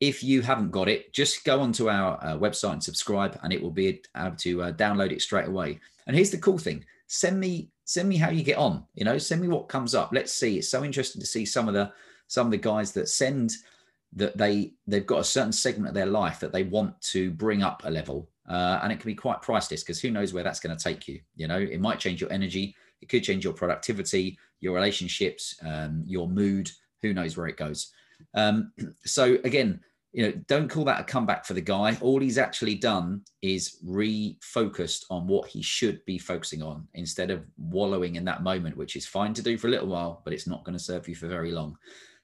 If 0.00 0.22
you 0.22 0.42
haven't 0.42 0.70
got 0.70 0.88
it, 0.88 1.12
just 1.12 1.44
go 1.44 1.60
onto 1.60 1.88
our 1.88 2.18
uh, 2.22 2.36
website 2.36 2.74
and 2.74 2.84
subscribe, 2.84 3.38
and 3.42 3.52
it 3.52 3.62
will 3.62 3.70
be 3.70 4.02
able 4.16 4.36
to 4.36 4.62
uh, 4.62 4.72
download 4.72 5.12
it 5.12 5.22
straight 5.22 5.48
away. 5.48 5.80
And 6.06 6.14
here's 6.14 6.30
the 6.30 6.38
cool 6.38 6.58
thing: 6.58 6.84
send 7.06 7.40
me 7.40 7.70
send 7.84 8.08
me 8.08 8.16
how 8.16 8.30
you 8.30 8.42
get 8.42 8.58
on. 8.58 8.84
You 8.94 9.04
know, 9.04 9.18
send 9.18 9.40
me 9.40 9.48
what 9.48 9.68
comes 9.68 9.94
up. 9.94 10.10
Let's 10.12 10.32
see. 10.32 10.58
It's 10.58 10.68
so 10.68 10.84
interesting 10.84 11.20
to 11.20 11.26
see 11.26 11.44
some 11.44 11.68
of 11.68 11.74
the 11.74 11.92
some 12.28 12.46
of 12.46 12.50
the 12.50 12.58
guys 12.58 12.92
that 12.92 13.08
send 13.08 13.52
that 14.16 14.36
they 14.36 14.72
they've 14.86 15.06
got 15.06 15.20
a 15.20 15.24
certain 15.24 15.52
segment 15.52 15.88
of 15.88 15.94
their 15.94 16.06
life 16.06 16.40
that 16.40 16.52
they 16.52 16.62
want 16.62 17.00
to 17.00 17.30
bring 17.32 17.62
up 17.62 17.82
a 17.84 17.90
level 17.90 18.28
uh, 18.48 18.78
and 18.82 18.92
it 18.92 19.00
can 19.00 19.10
be 19.10 19.14
quite 19.14 19.42
priceless 19.42 19.82
because 19.82 20.00
who 20.00 20.10
knows 20.10 20.32
where 20.32 20.44
that's 20.44 20.60
going 20.60 20.76
to 20.76 20.82
take 20.82 21.08
you 21.08 21.20
you 21.36 21.48
know? 21.48 21.58
It 21.58 21.80
might 21.80 21.98
change 21.98 22.20
your 22.20 22.32
energy 22.32 22.74
it 23.00 23.08
could 23.08 23.24
change 23.24 23.44
your 23.44 23.52
productivity 23.52 24.38
your 24.60 24.74
relationships 24.74 25.56
um, 25.64 26.02
your 26.06 26.28
mood 26.28 26.70
who 27.02 27.12
knows 27.12 27.36
where 27.36 27.46
it 27.46 27.56
goes. 27.56 27.92
Um, 28.34 28.72
so 29.04 29.36
again 29.44 29.80
you 30.12 30.22
know 30.22 30.32
don't 30.46 30.68
call 30.68 30.84
that 30.84 31.00
a 31.00 31.04
comeback 31.04 31.44
for 31.44 31.54
the 31.54 31.60
guy. 31.60 31.98
All 32.00 32.20
he's 32.20 32.38
actually 32.38 32.76
done 32.76 33.22
is 33.42 33.78
refocused 33.84 35.04
on 35.10 35.26
what 35.26 35.48
he 35.48 35.60
should 35.60 36.04
be 36.04 36.18
focusing 36.18 36.62
on 36.62 36.86
instead 36.94 37.30
of 37.30 37.44
wallowing 37.58 38.14
in 38.14 38.24
that 38.26 38.44
moment 38.44 38.76
which 38.76 38.94
is 38.94 39.06
fine 39.06 39.34
to 39.34 39.42
do 39.42 39.58
for 39.58 39.66
a 39.66 39.70
little 39.70 39.88
while 39.88 40.22
but 40.24 40.32
it's 40.32 40.46
not 40.46 40.64
going 40.64 40.78
to 40.78 40.82
serve 40.82 41.08
you 41.08 41.16
for 41.16 41.26
very 41.26 41.50
long. 41.50 41.76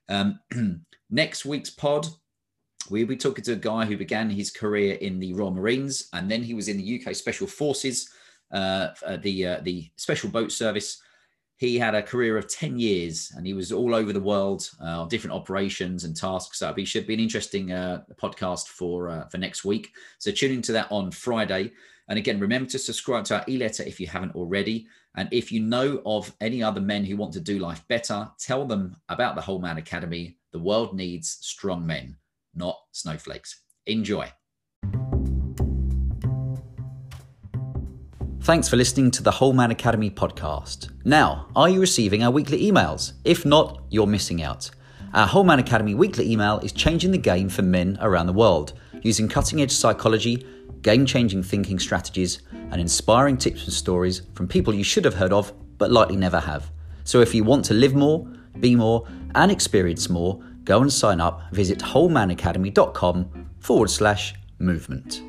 Um, 0.09 0.39
next 1.11 1.45
week's 1.45 1.71
pod, 1.71 2.07
we'll 2.89 3.07
be 3.07 3.17
talking 3.17 3.45
to 3.45 3.53
a 3.53 3.57
guy 3.57 3.85
who 3.85 3.97
began 3.97 4.31
his 4.31 4.51
career 4.51 4.95
in 4.97 5.19
the 5.19 5.33
Royal 5.35 5.51
Marines 5.51 6.09
and 6.13 6.31
then 6.31 6.43
he 6.43 6.55
was 6.55 6.69
in 6.69 6.77
the 6.77 7.03
UK 7.03 7.15
Special 7.15 7.47
Forces, 7.47 8.11
uh, 8.53 8.89
uh, 9.07 9.17
the 9.19 9.47
uh, 9.47 9.61
the 9.63 9.91
Special 9.97 10.31
Boat 10.31 10.53
Service. 10.53 11.01
He 11.57 11.79
had 11.79 11.95
a 11.95 12.03
career 12.03 12.39
of 12.39 12.49
10 12.49 12.79
years 12.79 13.33
and 13.37 13.47
he 13.47 13.53
was 13.53 13.71
all 13.71 13.95
over 13.95 14.15
the 14.15 14.21
world 14.21 14.71
uh, 14.83 15.03
on 15.03 15.09
different 15.09 15.37
operations 15.37 16.05
and 16.05 16.17
tasks. 16.17 16.61
So 16.61 16.73
it 16.75 16.89
should 16.89 17.07
be 17.07 17.13
an 17.13 17.21
interesting 17.21 17.71
uh, 17.71 18.05
podcast 18.17 18.69
for, 18.69 19.11
uh, 19.11 19.27
for 19.29 19.37
next 19.37 19.63
week. 19.63 19.93
So 20.19 20.31
tune 20.31 20.53
into 20.53 20.73
that 20.73 20.91
on 20.91 21.11
Friday. 21.11 21.73
And 22.09 22.19
again, 22.19 22.41
remember 22.41 22.71
to 22.71 22.79
subscribe 22.79 23.25
to 23.27 23.41
our 23.41 23.45
e 23.47 23.59
letter 23.59 23.83
if 23.83 24.01
you 24.01 24.07
haven't 24.07 24.35
already. 24.35 24.87
And 25.17 25.29
if 25.33 25.53
you 25.53 25.61
know 25.61 26.01
of 26.07 26.35
any 26.41 26.63
other 26.63 26.81
men 26.81 27.05
who 27.05 27.19
want 27.19 27.35
to 27.35 27.41
do 27.41 27.59
life 27.59 27.87
better, 27.89 28.31
tell 28.39 28.65
them 28.65 28.97
about 29.11 29.35
the 29.35 29.43
Whole 29.43 29.59
Man 29.59 29.77
Academy. 29.77 30.39
The 30.53 30.59
world 30.59 30.95
needs 30.95 31.39
strong 31.41 31.87
men, 31.87 32.17
not 32.55 32.77
snowflakes. 32.93 33.63
Enjoy. 33.87 34.33
Thanks 38.43 38.69
for 38.69 38.77
listening 38.77 39.11
to 39.13 39.23
the 39.23 39.31
Whole 39.31 39.53
Man 39.53 39.71
Academy 39.71 40.11
podcast. 40.11 40.91
Now, 41.05 41.49
are 41.55 41.69
you 41.69 41.81
receiving 41.81 42.23
our 42.23 42.31
weekly 42.31 42.63
emails? 42.63 43.13
If 43.25 43.45
not, 43.45 43.83
you're 43.91 44.07
missing 44.07 44.43
out. 44.43 44.71
Our 45.15 45.27
Whole 45.27 45.45
Man 45.45 45.59
Academy 45.59 45.95
weekly 45.95 46.31
email 46.31 46.59
is 46.61 46.73
changing 46.73 47.11
the 47.11 47.19
game 47.19 47.49
for 47.49 47.63
men 47.63 47.99
around 48.01 48.27
the 48.27 48.33
world 48.33 48.73
using 49.03 49.29
cutting 49.29 49.61
edge 49.61 49.73
psychology 49.73 50.45
game 50.83 51.05
changing 51.05 51.43
thinking 51.43 51.79
strategies, 51.79 52.41
and 52.53 52.81
inspiring 52.81 53.37
tips 53.37 53.65
and 53.65 53.73
stories 53.73 54.23
from 54.35 54.49
people 54.49 54.75
you 54.75 54.85
should 54.85 55.05
have 55.05 55.15
heard 55.15 55.33
of 55.33 55.53
but 55.79 55.91
likely 55.91 56.17
never 56.17 56.41
have. 56.41 56.71
So 57.05 57.21
if 57.21 57.35
you 57.35 57.45
want 57.45 57.65
to 57.67 57.75
live 57.75 57.95
more, 57.95 58.29
be 58.59 58.75
more, 58.75 59.07
and 59.35 59.51
experience 59.51 60.09
more, 60.09 60.43
go 60.65 60.81
and 60.81 60.93
sign 60.93 61.21
up. 61.21 61.43
Visit 61.53 61.79
wholemanacademy.com 61.79 63.51
forward 63.61 63.91
slash 63.91 64.35
movement. 64.59 65.23